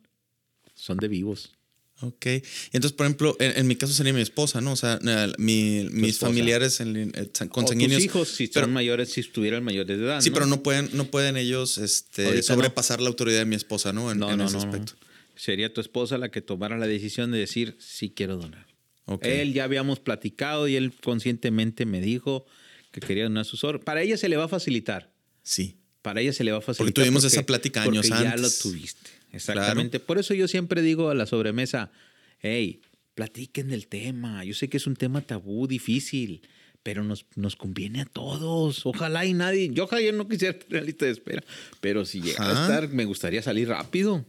[0.74, 1.54] son de vivos.
[2.02, 2.26] Ok.
[2.72, 4.72] Entonces, por ejemplo, en, en mi caso sería mi esposa, ¿no?
[4.74, 5.00] O sea,
[5.38, 6.28] mi- mis esposa.
[6.28, 7.98] familiares en, lin- eh, san- O consanguíneos.
[8.00, 10.22] tus hijos, si pero- son mayores, si estuvieran mayores de edad.
[10.22, 12.42] Sí, pero no pueden, no pueden ellos este, no.
[12.44, 14.12] sobrepasar la autoridad de mi esposa, ¿no?
[14.12, 14.94] En, No, en no, ese aspecto.
[15.36, 18.68] Sería tu esposa la que tomara la decisión de decir, sí quiero donar.
[19.06, 19.26] Ok.
[19.26, 22.46] Él ya habíamos platicado y él conscientemente me dijo
[22.92, 23.86] que quería donar sus órganos.
[23.86, 25.12] Para ella se le va a facilitar.
[25.44, 25.78] Sí.
[26.02, 26.94] Para ella se le va a facilitar.
[27.04, 28.60] tuvimos esa plática años porque ya lo antes.
[28.60, 29.10] tuviste.
[29.32, 30.00] Exactamente.
[30.00, 31.92] Por eso yo siempre digo a la sobremesa,
[32.40, 32.82] hey,
[33.16, 34.44] platiquen del tema.
[34.44, 36.42] Yo sé que es un tema tabú, difícil,
[36.84, 38.86] pero nos, nos conviene a todos.
[38.86, 41.44] Ojalá y nadie, yo ojalá yo no quisiera tener lista de espera,
[41.80, 44.26] pero si llegara a estar, me gustaría salir rápido.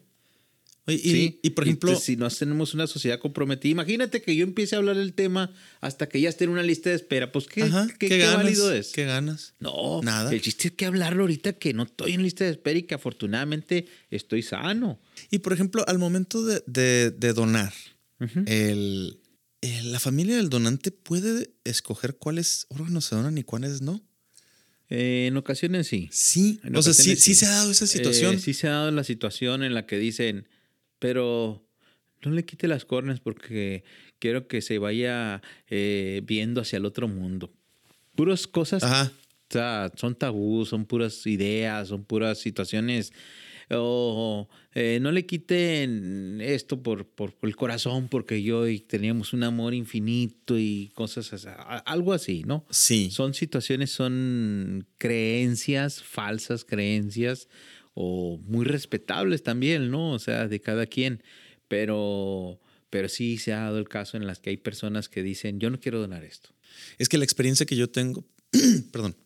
[0.85, 4.75] Y, Sí, y, por ejemplo, si no tenemos una sociedad comprometida, imagínate que yo empiece
[4.75, 7.31] a hablar del tema hasta que ya esté en una lista de espera.
[7.31, 8.37] Pues, ¿qué, ajá, qué- ¿qué qué ganas?
[8.43, 8.89] válido es?
[8.91, 9.55] ¿Qué ganas?
[9.61, 10.33] No, Nada.
[10.33, 12.95] El chiste es que hablarlo ahorita que no estoy en lista de espera y que
[12.97, 15.01] afortunadamente estoy sano.
[15.31, 17.73] Y por ejemplo, al momento de, de- de donar,
[18.47, 19.21] el,
[19.61, 24.03] el- la familia del donante puede escoger cuáles órganos se donan y cuáles no.
[24.91, 26.09] Eh, en ocasiones sí.
[26.13, 28.35] Sí, En o sea, sí, sí se ha dado esa situación.
[28.35, 30.49] Eh, sí se ha dado la situación en la que dicen,
[31.03, 31.69] pero
[32.23, 33.83] no le quite las córneas porque
[34.21, 37.53] quiero que se vaya eh, viendo hacia el otro mundo.
[38.15, 39.11] Puras cosas Ajá.
[39.11, 43.13] O sea, son tabús, son puras ideas, son puras situaciones.
[43.69, 49.43] O eh, no le quiten esto por, por el corazón, porque yo y teníamos un
[49.43, 51.49] amor infinito y cosas así.
[51.85, 52.65] Algo así, ¿no?
[52.71, 53.11] Sí.
[53.11, 57.49] Son situaciones, son creencias, falsas creencias,
[57.95, 60.13] o muy respetables también, ¿no?
[60.13, 61.23] O sea, de cada quien.
[61.69, 65.59] Pero, pero sí se ha dado el caso en las que hay personas que dicen,
[65.61, 66.51] yo no quiero donar esto.
[66.99, 68.25] Es que la experiencia que yo tengo,
[68.93, 69.17] perdón,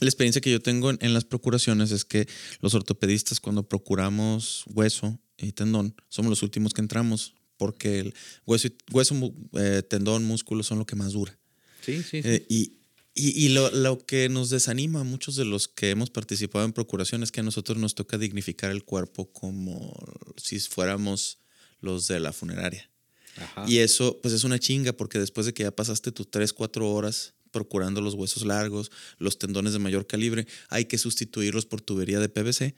[0.00, 2.26] la experiencia que yo tengo en, en las procuraciones es que
[2.60, 8.14] los ortopedistas cuando procuramos hueso y tendón somos los últimos que entramos porque el
[8.46, 11.38] hueso, y- hueso eh, tendón, músculo son lo que más dura.
[11.80, 12.28] Sí, sí, sí.
[12.28, 12.78] Eh, y
[13.14, 16.72] y, y lo, lo que nos desanima a muchos de los que hemos participado en
[16.72, 19.94] procuración es que a nosotros nos toca dignificar el cuerpo como
[20.36, 21.38] si fuéramos
[21.80, 22.88] los de la funeraria.
[23.36, 23.64] Ajá.
[23.68, 26.88] Y eso, pues es una chinga, porque después de que ya pasaste tus 3, 4
[26.90, 32.18] horas procurando los huesos largos, los tendones de mayor calibre, hay que sustituirlos por tubería
[32.18, 32.74] de PVC,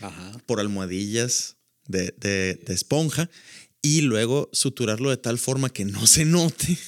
[0.00, 0.38] Ajá.
[0.46, 1.56] por almohadillas
[1.86, 3.28] de, de- de esponja
[3.82, 6.78] y luego suturarlo de tal forma que no se note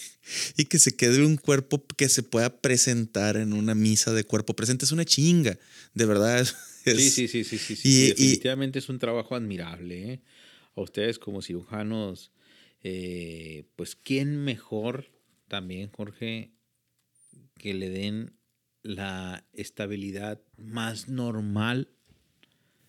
[0.56, 4.54] y que se quede un cuerpo que se pueda presentar en una misa de cuerpo
[4.56, 4.84] presente.
[4.84, 5.58] Es una chinga,
[5.94, 6.40] de verdad.
[6.84, 10.12] es- Sí, sí, sí, sí, sí, sí, y- definitivamente es un trabajo admirable.
[10.14, 10.20] ¿eh?
[10.76, 12.30] A ustedes como cirujanos,
[12.82, 15.10] eh, pues quién mejor
[15.48, 16.52] también, Jorge,
[17.58, 18.32] que le den
[18.82, 21.88] la estabilidad más normal.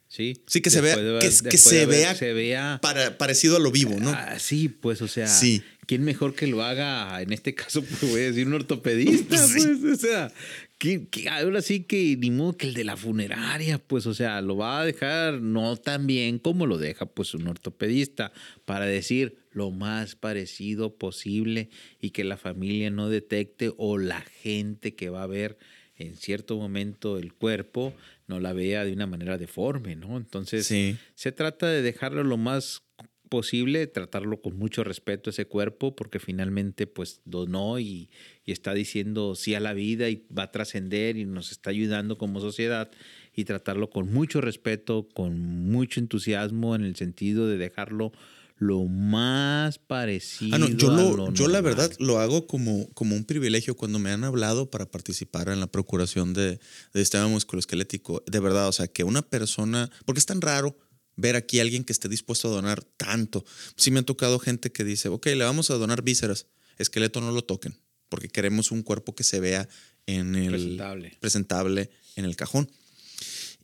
[0.10, 3.60] Sí, Sí, que se vea- de que- se haber- vea se vea Para, parecido a
[3.60, 4.10] lo vivo, ¿no?
[4.10, 5.62] Ah, sí, pues, o sea, Sí.
[5.88, 7.20] ¿Quién mejor que lo haga?
[7.22, 9.66] En este caso, pues voy a decir un ortopedista, Sí.
[9.82, 10.32] pues, o sea,
[10.78, 14.42] ¿quién- qué- ahora sí que ni modo que el de la funeraria, pues, o sea,
[14.42, 18.32] lo va a dejar no tan bien como lo deja, pues, un ortopedista,
[18.66, 21.70] para decir lo más parecido posible
[22.00, 25.58] y que la familia no detecte o la gente que va a ver
[25.96, 27.92] en cierto momento el cuerpo
[28.28, 30.16] no la vea de una manera deforme, ¿no?
[30.18, 30.96] Entonces, Sí.
[31.16, 32.84] se trata de dejarlo lo más
[33.28, 38.10] posible, tratarlo con mucho respeto ese cuerpo, porque finalmente pues donó y,
[38.46, 42.18] y está diciendo sí a la vida y va a trascender y nos está ayudando
[42.18, 42.92] como sociedad
[43.36, 48.12] y tratarlo con mucho respeto, con mucho entusiasmo en el sentido de dejarlo
[48.60, 50.56] lo más parecido.
[50.56, 53.76] Ah, no, yo, a lo, lo yo la verdad lo hago como, como un privilegio
[53.76, 56.60] cuando me han hablado para participar en la procuración de,
[56.94, 58.24] de sistema musculoesquelético.
[58.26, 60.76] De verdad, o sea, que una persona, porque es tan raro
[61.18, 63.44] ver aquí a alguien que esté dispuesto a donar tanto.
[63.76, 66.48] Sí me ha tocado gente que dice, ok, le vamos a donar vísceras,
[66.78, 69.68] esqueleto no lo toquen, porque queremos un cuerpo que se vea
[70.06, 71.18] en el Presentable.
[71.20, 72.72] presentable en el cajón.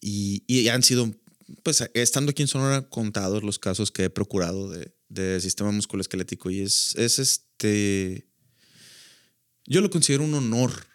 [0.02, 1.16] Y, y han sido,
[1.64, 6.52] pues estando aquí en Sonora, contados los casos que he procurado de, de sistema musculoesquelético.
[6.52, 8.28] Y es, es este.
[9.66, 10.86] Yo lo considero un honor,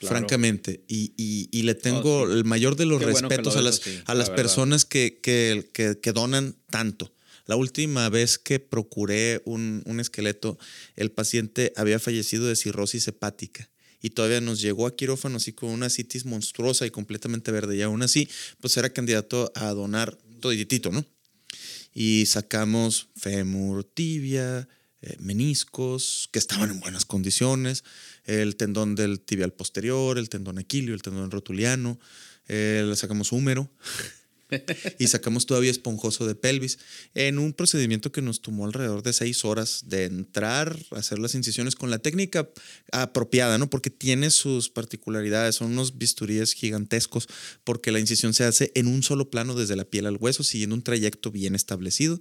[0.00, 0.16] Claro.
[0.16, 0.82] francamente.
[0.88, 2.32] Y, y- y le tengo Oh, sí.
[2.32, 4.84] el mayor de los Qué bueno que respetos lo a las, a la las personas
[4.84, 7.14] que, que, que- que donan tanto.
[7.46, 10.58] La última vez que procuré un, un esqueleto,
[10.96, 13.68] el paciente había fallecido de cirrosis hepática
[14.00, 17.76] y todavía nos llegó a quirófano así con una citis monstruosa y completamente verde.
[17.76, 18.28] Y aún así,
[18.60, 21.04] pues era candidato a donar toditito, ¿no?
[21.92, 24.66] Y sacamos fémur, tibia,
[25.02, 27.84] eh, meniscos, que estaban en buenas condiciones,
[28.30, 31.98] el tendón del tibial posterior, el tendón aquilio, el tendón rotuliano,
[32.48, 33.68] eh, le sacamos húmero.
[34.98, 36.78] y sacamos todavía esponjoso de pelvis
[37.14, 41.76] en un procedimiento que nos tomó alrededor de seis horas de entrar, hacer las incisiones
[41.76, 42.48] con la técnica
[42.90, 43.70] apropiada, ¿no?
[43.70, 47.28] Porque tiene sus particularidades, son unos bisturíes gigantescos
[47.62, 50.74] porque la incisión se hace en un solo plano desde la piel al hueso, siguiendo
[50.74, 52.20] un trayecto bien establecido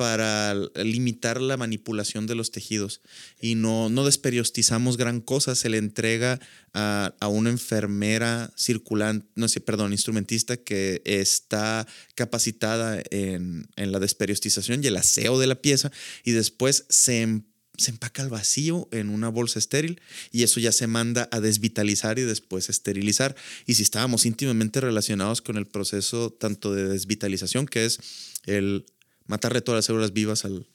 [0.00, 3.02] para limitar la manipulación de los tejidos
[3.38, 6.40] y no, no desperiostizamos gran cosa, se le entrega
[6.72, 14.86] a, una enfermera circulante, no sé, perdón, instrumentista que está capacitada en, la desperiodización y
[14.86, 15.92] el aseo de la pieza
[16.24, 17.42] y después se,
[17.76, 20.00] se empaca al vacío en una bolsa estéril
[20.32, 23.36] y eso ya se manda a desvitalizar y después esterilizar.
[23.66, 27.98] Y si estábamos íntimamente relacionados con el proceso tanto de desvitalización, que es
[28.46, 28.86] el
[29.30, 30.66] matarle todas las células vivas al,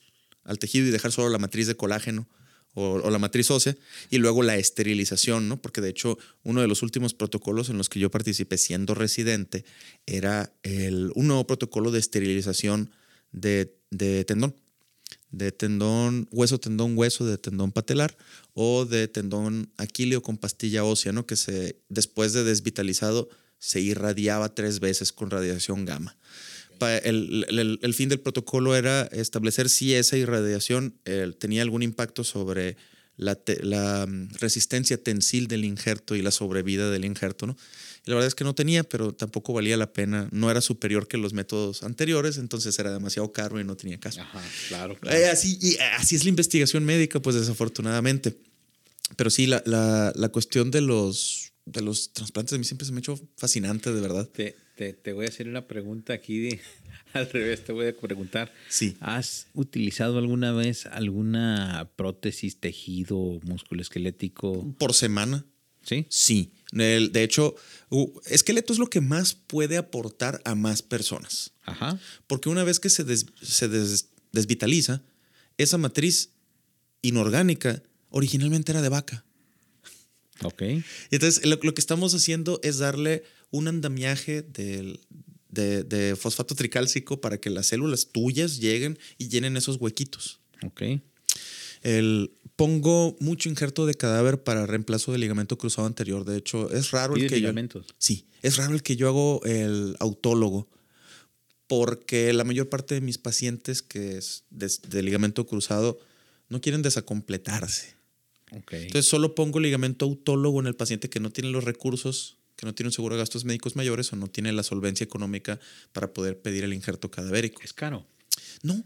[0.58, 2.26] tejido y dejar solo la matriz de colágeno
[2.74, 3.76] o, la matriz ósea,
[4.10, 5.60] y luego la esterilización, ¿no?
[5.60, 9.64] Porque de hecho, uno de los últimos protocolos en los que yo participé siendo residente
[10.04, 12.90] era el, un nuevo protocolo de esterilización
[13.32, 13.74] de,
[14.26, 14.54] tendón,
[15.30, 18.16] de tendón, hueso, tendón, hueso, de tendón patelar
[18.52, 21.26] o de tendón aquileo con pastilla ósea, ¿no?
[21.26, 26.16] Que se, después de desvitalizado se irradiaba tres veces con radiación gamma
[26.80, 30.94] el, fin del protocolo era establecer si esa irradiación
[31.38, 32.76] tenía algún impacto sobre
[33.16, 37.56] la, mm, resistencia tensil del injerto y la sobrevida del injerto, ¿no?
[38.04, 41.08] Y la verdad es que no tenía, pero tampoco valía la pena, no era superior
[41.08, 44.20] que los métodos anteriores, entonces era demasiado caro y no tenía caso.
[44.20, 44.96] Ajá, claro.
[45.10, 48.36] Eh, así, y así es la investigación médica, pues desafortunadamente.
[49.16, 52.98] Pero sí, la, la, cuestión de los, de los trasplantes a mí siempre se me
[52.98, 54.28] ha hecho fascinante, de verdad.
[54.28, 54.56] Te,
[55.14, 56.60] voy a hacer una pregunta aquí
[57.12, 58.52] al revés, te voy a preguntar.
[58.68, 58.96] Sí.
[59.00, 64.74] ¿Has utilizado alguna vez alguna prótesis, tejido, músculo esquelético?
[64.78, 65.44] Por semana.
[65.82, 66.04] ¿Sí?
[66.08, 66.52] Sí.
[66.72, 67.54] de hecho,
[68.28, 71.52] esqueleto es lo que más puede aportar a más personas.
[71.64, 72.00] Ajá.
[72.26, 73.68] Porque una vez que se, se
[74.32, 75.02] desvitaliza,
[75.58, 76.30] esa matriz
[77.02, 79.24] inorgánica originalmente era de vaca.
[80.42, 80.62] Ok.
[81.10, 87.66] Entonces, lo, que estamos haciendo es darle un andamiaje de, fosfato tricálcico para que las
[87.66, 90.40] células tuyas lleguen y llenen esos huequitos.
[90.62, 90.82] Ok.
[91.82, 96.24] El, pongo mucho injerto de cadáver para reemplazo del ligamento cruzado anterior.
[96.24, 97.86] De hecho, es raro el que ligamentos?
[97.86, 97.94] yo.
[97.98, 100.68] Sí, es raro el que yo hago el autólogo.
[101.68, 105.98] Porque la mayor parte de mis pacientes que es de ligamento cruzado
[106.48, 107.96] no quieren desacompletarse.
[108.50, 112.74] Entonces solo pongo ligamento autólogo en el paciente que no tiene los recursos, que no
[112.74, 115.60] tiene un seguro de gastos médicos mayores o no tiene la solvencia económica
[115.92, 117.62] para poder pedir el injerto cadavérico.
[117.62, 118.06] ¿Es caro?
[118.62, 118.84] No,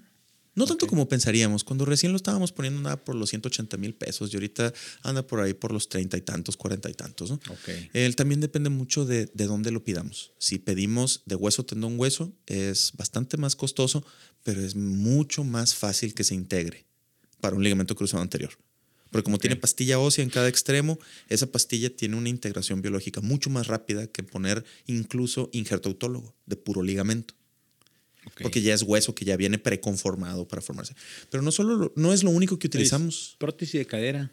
[0.55, 1.63] no tanto como pensaríamos.
[1.63, 5.41] Cuando recién lo estábamos poniendo andaba por los 180 mil pesos y ahorita anda por
[5.41, 7.31] ahí por los 30 y tantos, 40 y tantos.
[7.31, 7.41] ¿no?
[7.93, 10.33] Él también depende mucho de, de, dónde lo pidamos.
[10.39, 14.05] Si pedimos de hueso, tendón, hueso, es bastante más costoso,
[14.43, 16.87] pero es mucho más fácil que se integre
[17.41, 18.51] para un ligamento cruzado anterior.
[19.11, 20.99] Porque como tiene pastilla ósea en cada extremo,
[21.29, 26.57] esa pastilla tiene una integración biológica mucho más rápida que poner incluso injerto autólogo de
[26.57, 27.35] puro ligamento.
[28.43, 30.95] Porque ya es hueso que ya viene preconformado para formarse.
[31.31, 33.37] Pero no solo no es lo único que utilizamos.
[33.39, 34.31] prótesis de cadera.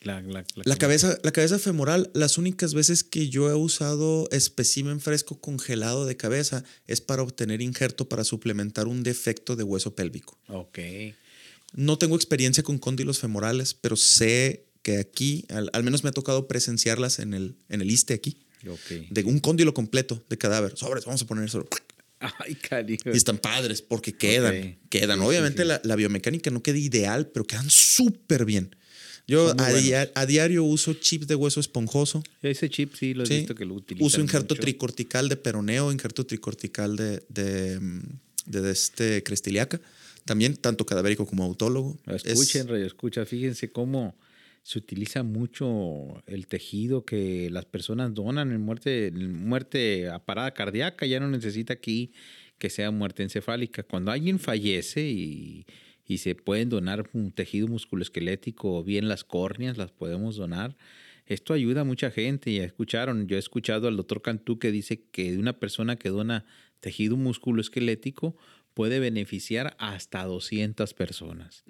[0.00, 6.06] la, cabeza, la cabeza femoral, las únicas veces que yo he usado espécimen fresco congelado
[6.06, 10.38] de cabeza es para obtener injerto para suplementar un defecto de hueso pélvico.
[10.48, 10.78] Ok.
[11.72, 16.46] No tengo experiencia con cóndilos femorales, pero sé que aquí, al, menos me ha tocado
[16.46, 18.46] presenciarlas en el, en el ISTE aquí.
[19.10, 20.76] De un cóndilo completo de cadáver.
[20.76, 21.66] Sobres, vamos a poner eso.
[22.18, 23.12] Ay, cariño.
[23.12, 24.78] Y están padres porque quedan.
[24.88, 25.20] Quedan.
[25.20, 28.74] Obviamente La, biomecánica no queda ideal, pero quedan súper bien.
[29.28, 32.22] Yo a, diario uso chip de hueso esponjoso.
[32.42, 33.82] Ese chip sí lo he visto que lo.
[33.98, 37.80] Uso injerto tricortical de peroneo, injerto tricortical de, de,
[38.46, 39.80] de este crestiliaca.
[40.26, 41.96] También tanto cadavérico como autólogo.
[42.06, 42.86] Escuchen, es...
[42.86, 44.14] escucha, fíjense cómo
[44.62, 51.06] se utiliza mucho el tejido que las personas donan en muerte, muerte a parada cardíaca,
[51.06, 52.12] ya no necesita aquí
[52.58, 53.84] que sea muerte encefálica.
[53.84, 55.66] Cuando alguien fallece y,
[56.04, 60.76] y se pueden donar un tejido musculoesquelético o bien las córneas, las podemos donar.
[61.26, 62.52] Esto ayuda a mucha gente.
[62.52, 66.08] Ya escucharon, yo he escuchado al doctor Cantú que dice que de una persona que
[66.08, 66.44] dona
[66.80, 68.36] tejido musculoesquelético
[68.76, 71.64] puede beneficiar hasta 200 personas.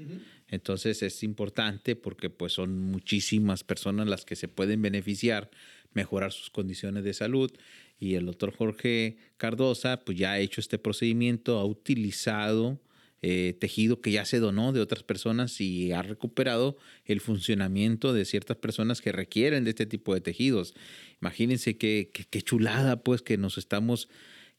[0.49, 5.49] Entonces es importante porque pues son muchísimas personas las que se pueden beneficiar,
[5.93, 7.53] mejorar sus condiciones de salud
[8.01, 12.81] y el doctor Jorge Cardosa pues ya ha hecho este procedimiento, ha utilizado
[13.23, 18.25] eh, tejido que ya se donó de otras personas y ha recuperado el funcionamiento de
[18.25, 20.75] ciertas personas que requieren de este tipo de tejidos.
[21.23, 24.09] Imagínense qué, qué chulada pues que nos estamos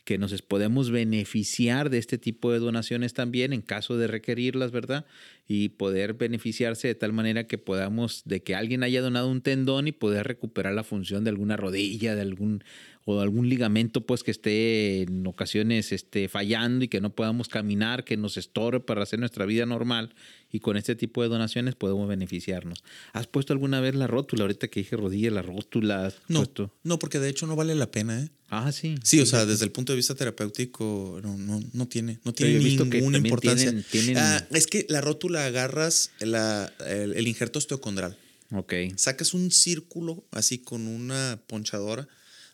[0.08, 5.06] que nos podemos beneficiar de este tipo de donaciones también en caso de requerirlas, ¿verdad?
[5.50, 9.90] Y poder beneficiarse de tal manera que podamos, de que alguien haya donado un tendón
[9.90, 12.64] y poder recuperar la función de alguna rodilla, de algún
[13.10, 18.04] o algún ligamento pues que esté en ocasiones este, fallando y que no podamos caminar,
[18.04, 20.14] que nos estorbe para hacer nuestra vida normal
[20.52, 22.84] y con este tipo de donaciones podemos beneficiarnos.
[23.14, 24.42] ¿Has puesto alguna vez la rótula?
[24.42, 26.14] Ahorita que dije rodilla, la rótula.
[26.28, 26.74] No, puesto?
[26.84, 28.30] no, porque de hecho no vale la pena, ¿eh?
[28.50, 28.96] Ah, sí.
[29.04, 32.60] Sí, o sea, desde el punto de vista terapéutico, no, no, no tiene, no tiene
[32.60, 33.70] ninguna importancia.
[33.70, 38.18] tienen- tienen- Ah, es que la rótula agarras la- el, el injerto osteocondral.
[38.52, 38.74] Ok.
[38.96, 42.08] Sacas un círculo así con una ponchadora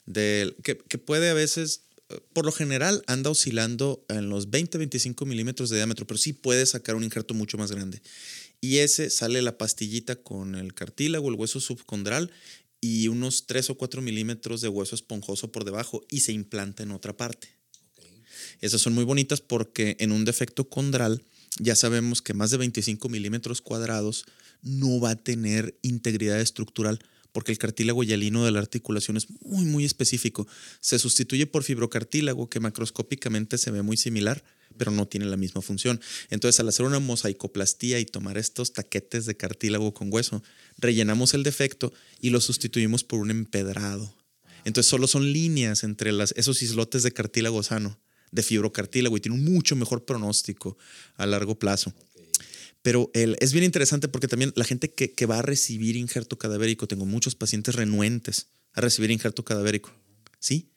[0.06, 1.84] del, que, que puede a veces,
[2.34, 6.96] por lo general, anda oscilando en los 20-25 milímetros de diámetro, pero sí puede sacar
[6.96, 8.02] un injerto mucho más grande.
[8.62, 12.32] Y ese sale la pastillita con el cartílago, el hueso subcondral
[12.80, 16.92] y unos 3 o 4 milímetros de hueso esponjoso por debajo y se implanta en
[16.92, 17.50] otra parte.
[18.62, 21.24] Esas son muy bonitas porque en un defecto condral
[21.60, 24.26] ya sabemos que más de 25 milímetros cuadrados
[24.62, 27.00] no va a tener integridad estructural
[27.34, 30.48] porque el cartílago hialino de la articulación es muy, muy específico.
[30.80, 34.44] Se sustituye por fibrocartílago que macroscópicamente se ve muy similar,
[34.78, 36.00] pero no tiene la misma función.
[36.30, 40.44] Entonces, al hacer una mosaicoplastía y tomar estos taquetes de cartílago con hueso,
[40.78, 44.16] rellenamos el defecto y lo sustituimos por un empedrado.
[44.64, 48.00] Entonces, solo son líneas entre las, esos islotes de cartílago sano,
[48.32, 50.78] de fibrocartílago, y tiene un mucho mejor pronóstico
[51.16, 51.94] a largo plazo.
[52.84, 56.38] Pero el, es bien interesante porque también la gente que, que va a recibir injerto
[56.38, 59.92] cadavérico, tengo muchos pacientes renuentes a recibir injerto cadavérico.
[60.40, 60.70] ¿Sí?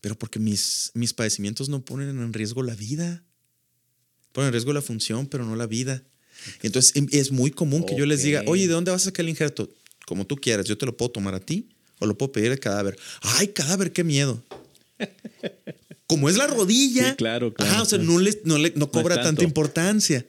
[0.00, 3.24] Pero porque mis, mis padecimientos no ponen en riesgo la vida.
[4.32, 6.02] Ponen en riesgo la función, pero no la vida.
[6.62, 9.24] Entonces em- es muy común que yo les diga, oye, ¿de dónde vas a sacar
[9.24, 9.72] el injerto?
[10.06, 11.68] Como tú quieras, yo te lo puedo tomar a ti
[12.00, 12.96] o lo puedo pedir al cadáver.
[13.22, 14.42] ¡Ay, cadáver, qué miedo!
[16.06, 17.10] Como es la rodilla.
[17.10, 20.24] Sí, claro, claro, Ajá, o sea, no, le, no, le- no cobra tanta importancia.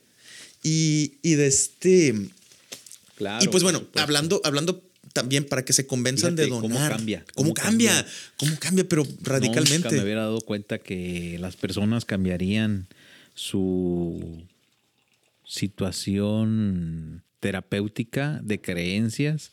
[0.64, 2.30] Y, y de este.
[3.16, 3.43] Claro.
[3.43, 4.82] y pues bueno, hablando, hablando
[5.14, 6.91] también para que se convenzan Fíjate de cómo donar.
[6.91, 7.91] cambia, ¿Cómo, cómo cambia?
[7.93, 8.12] cambia.
[8.38, 8.88] ¿Cómo cambia?
[8.88, 9.78] Pero radicalmente.
[9.80, 12.88] Nunca me hubiera dado cuenta que las personas cambiarían
[13.36, 14.43] su
[15.45, 19.51] situación terapéutica de creencias.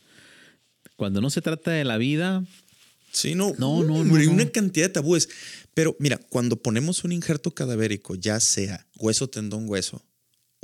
[0.97, 2.45] Cuando no se trata de la vida,
[3.13, 3.55] Sí, no.
[3.59, 4.35] No, no, hombre, no, no.
[4.35, 5.31] Una cantidad de tabúes.
[5.73, 10.03] Pero mira, cuando ponemos un injerto cadavérico, ya sea hueso, tendón, hueso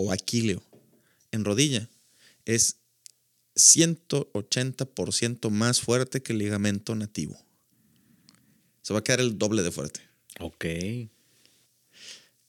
[0.03, 0.63] o aquíleo
[1.31, 1.89] en rodilla,
[2.45, 2.77] es
[3.57, 7.39] 180% más fuerte que el ligamento nativo.
[8.83, 10.01] Se va a quedar el doble de fuerte.
[10.41, 10.65] ok.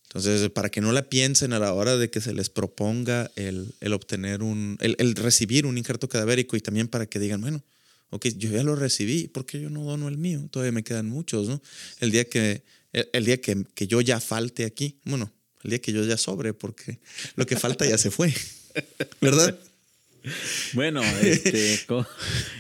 [0.04, 3.74] Entonces, para que no la piensen a la hora de que se les proponga el,
[3.80, 7.64] el obtener un, el, el recibir un injerto cadavérico y también para que digan, bueno,
[8.12, 10.48] ok, yo ya lo recibí, ¿por qué yo no dono el mío?
[10.52, 11.64] Todavía me quedan muchos, ¿no?
[12.00, 15.32] El día que, el, el día que, que yo ya falte aquí, bueno,
[15.64, 17.00] el día que yo ya sobre, porque
[17.36, 18.34] lo que falta ya se fue,
[19.22, 19.58] ¿verdad?
[20.74, 21.80] Bueno, este,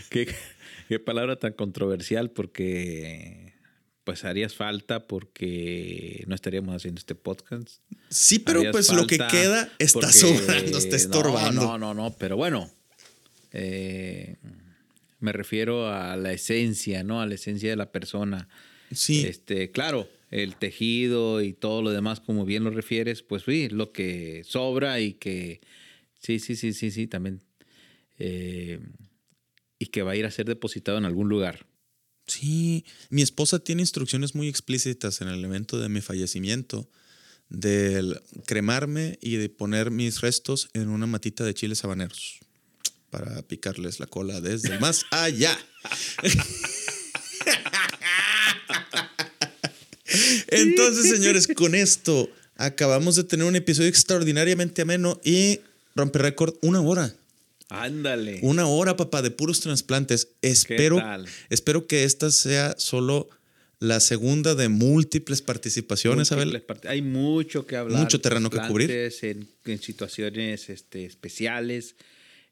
[0.09, 0.33] qué,
[0.89, 3.53] qué palabra tan controversial porque
[4.03, 7.77] pues harías falta porque no estaríamos haciendo este podcast.
[8.09, 11.61] Sí, pero Harías pues lo que queda está porque- sobrando, está no, estorbando.
[11.61, 12.69] No, no, no, pero bueno,
[13.53, 14.35] eh,
[15.19, 17.21] me refiero a la esencia, ¿no?
[17.21, 18.49] A la esencia de la persona.
[18.91, 23.69] Sí, Este, claro, el tejido y todo lo demás, como bien lo refieres, pues sí,
[23.69, 25.61] lo que sobra y que
[26.19, 27.41] sí, sí, sí, sí, sí, también.
[28.17, 28.79] eh,
[29.77, 31.67] y que va a ir a ser depositado en algún lugar.
[32.25, 36.89] Sí, mi esposa tiene instrucciones muy explícitas en el evento de mi fallecimiento
[37.49, 42.39] del cremarme y de poner mis restos en una matita de chiles habaneros
[43.09, 45.55] para picarles la cola desde más allá.
[50.47, 55.59] Entonces, señores, con esto acabamos de tener un episodio extraordinariamente ameno y
[55.95, 57.13] romper récord una hora.
[57.69, 58.39] Ándale.
[58.43, 60.27] Una hora, papá, de puros trasplantes.
[60.41, 61.01] Espero,
[61.49, 63.29] espero que esta sea solo
[63.79, 66.67] la segunda de múltiples participaciones, Múltiples Abel.
[66.67, 67.99] part- Hay mucho que hablar.
[67.99, 68.91] Mucho terreno que cubrir.
[69.65, 71.95] en situaciones este, especiales,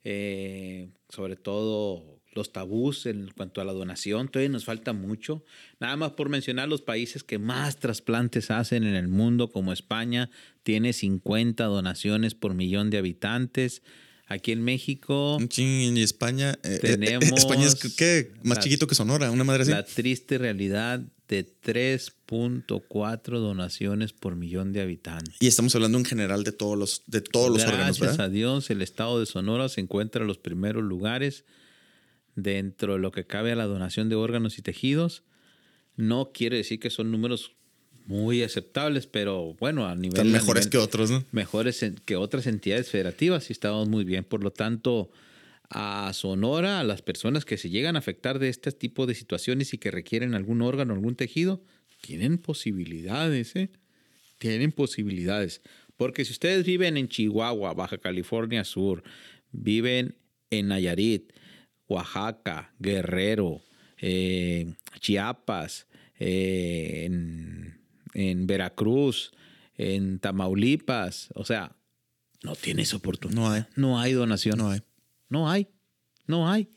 [0.03, 4.27] eh, sobre todo los tabús en cuanto a la donación.
[4.29, 5.43] Todavía nos falta mucho.
[5.79, 10.29] Nada más por mencionar los países que más trasplantes hacen en el mundo, como España,
[10.63, 13.81] tiene 50 donaciones por millón de habitantes.
[14.27, 16.51] Aquí en México, y España.
[16.63, 18.31] eh, eh, Tenemos España es ¿qué?
[18.43, 19.71] más chiquito que Sonora, una madre así.
[19.71, 21.45] la triste realidad de
[22.25, 25.35] 3.4 donaciones por millón de habitantes.
[25.39, 28.21] Y estamos hablando en general de todos los, de todos los Gracias órganos, ¿verdad?
[28.25, 31.43] a Dios, el estado de Sonora se encuentra en los primeros lugares
[32.35, 35.23] dentro de lo que cabe a la donación de órganos y tejidos.
[35.97, 37.55] No quiere decir que son números
[38.07, 40.17] muy aceptables, pero bueno, a nivel...
[40.17, 41.23] Están mejores nivel- que otros, ¿no?
[41.31, 44.23] mejores en- que otras entidades federativas y estamos muy bien.
[44.23, 45.11] Por lo tanto,
[45.69, 49.73] a Sonora, a las personas que se llegan a afectar de este tipo de situaciones
[49.73, 51.63] y que requieren algún órgano, algún tejido,
[52.01, 53.69] tienen posibilidades, ¿eh?
[54.39, 55.61] Tienen posibilidades.
[55.97, 59.03] Porque si ustedes viven en Chihuahua, Baja California Sur,
[59.51, 60.15] viven
[60.49, 61.31] en Nayarit,
[61.91, 63.61] Oaxaca, Guerrero,
[63.99, 65.87] eh, Chiapas,
[66.19, 67.79] eh, en,
[68.13, 69.31] en Veracruz,
[69.77, 71.75] en Tamaulipas, o sea,
[72.43, 73.39] no tienes oportunidad.
[73.41, 73.63] No hay.
[73.75, 74.57] No hay donación.
[74.57, 74.81] No hay.
[75.29, 75.67] No hay.
[76.27, 76.69] No hay.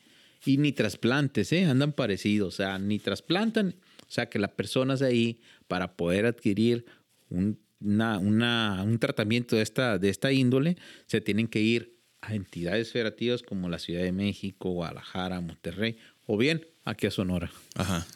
[0.44, 1.64] Y ni trasplantes, ¿eh?
[1.64, 2.54] Andan parecidos.
[2.54, 3.74] O sea, ni trasplantan.
[4.02, 6.84] O sea, que las personas ahí, para poder adquirir
[7.30, 11.93] un, una- una- un tratamiento de esta, de esta índole, se tienen que ir
[12.26, 15.96] a entidades federativas como la Ciudad de México, Guadalajara, Monterrey,
[16.26, 17.50] o bien aquí a Sonora.
[17.74, 18.06] Ajá.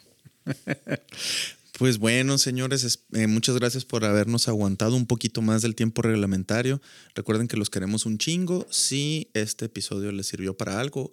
[1.79, 6.03] Pues bueno, señores, es- eh, muchas gracias por habernos aguantado un poquito más del tiempo
[6.03, 6.81] reglamentario.
[7.15, 8.67] Recuerden que los queremos un chingo.
[8.71, 11.13] Si este episodio les sirvió para algo,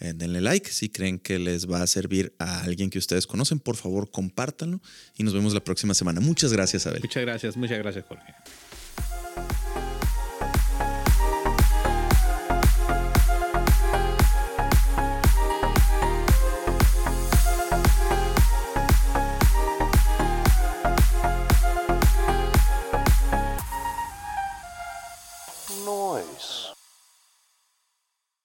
[0.00, 0.70] eh, denle like.
[0.70, 4.80] Si creen que les va a servir a alguien que ustedes conocen, por favor, compártanlo.
[5.18, 6.20] Y nos vemos la próxima semana.
[6.22, 7.02] Muchas gracias, Abel.
[7.02, 8.34] Muchas gracias, muchas gracias, Jorge.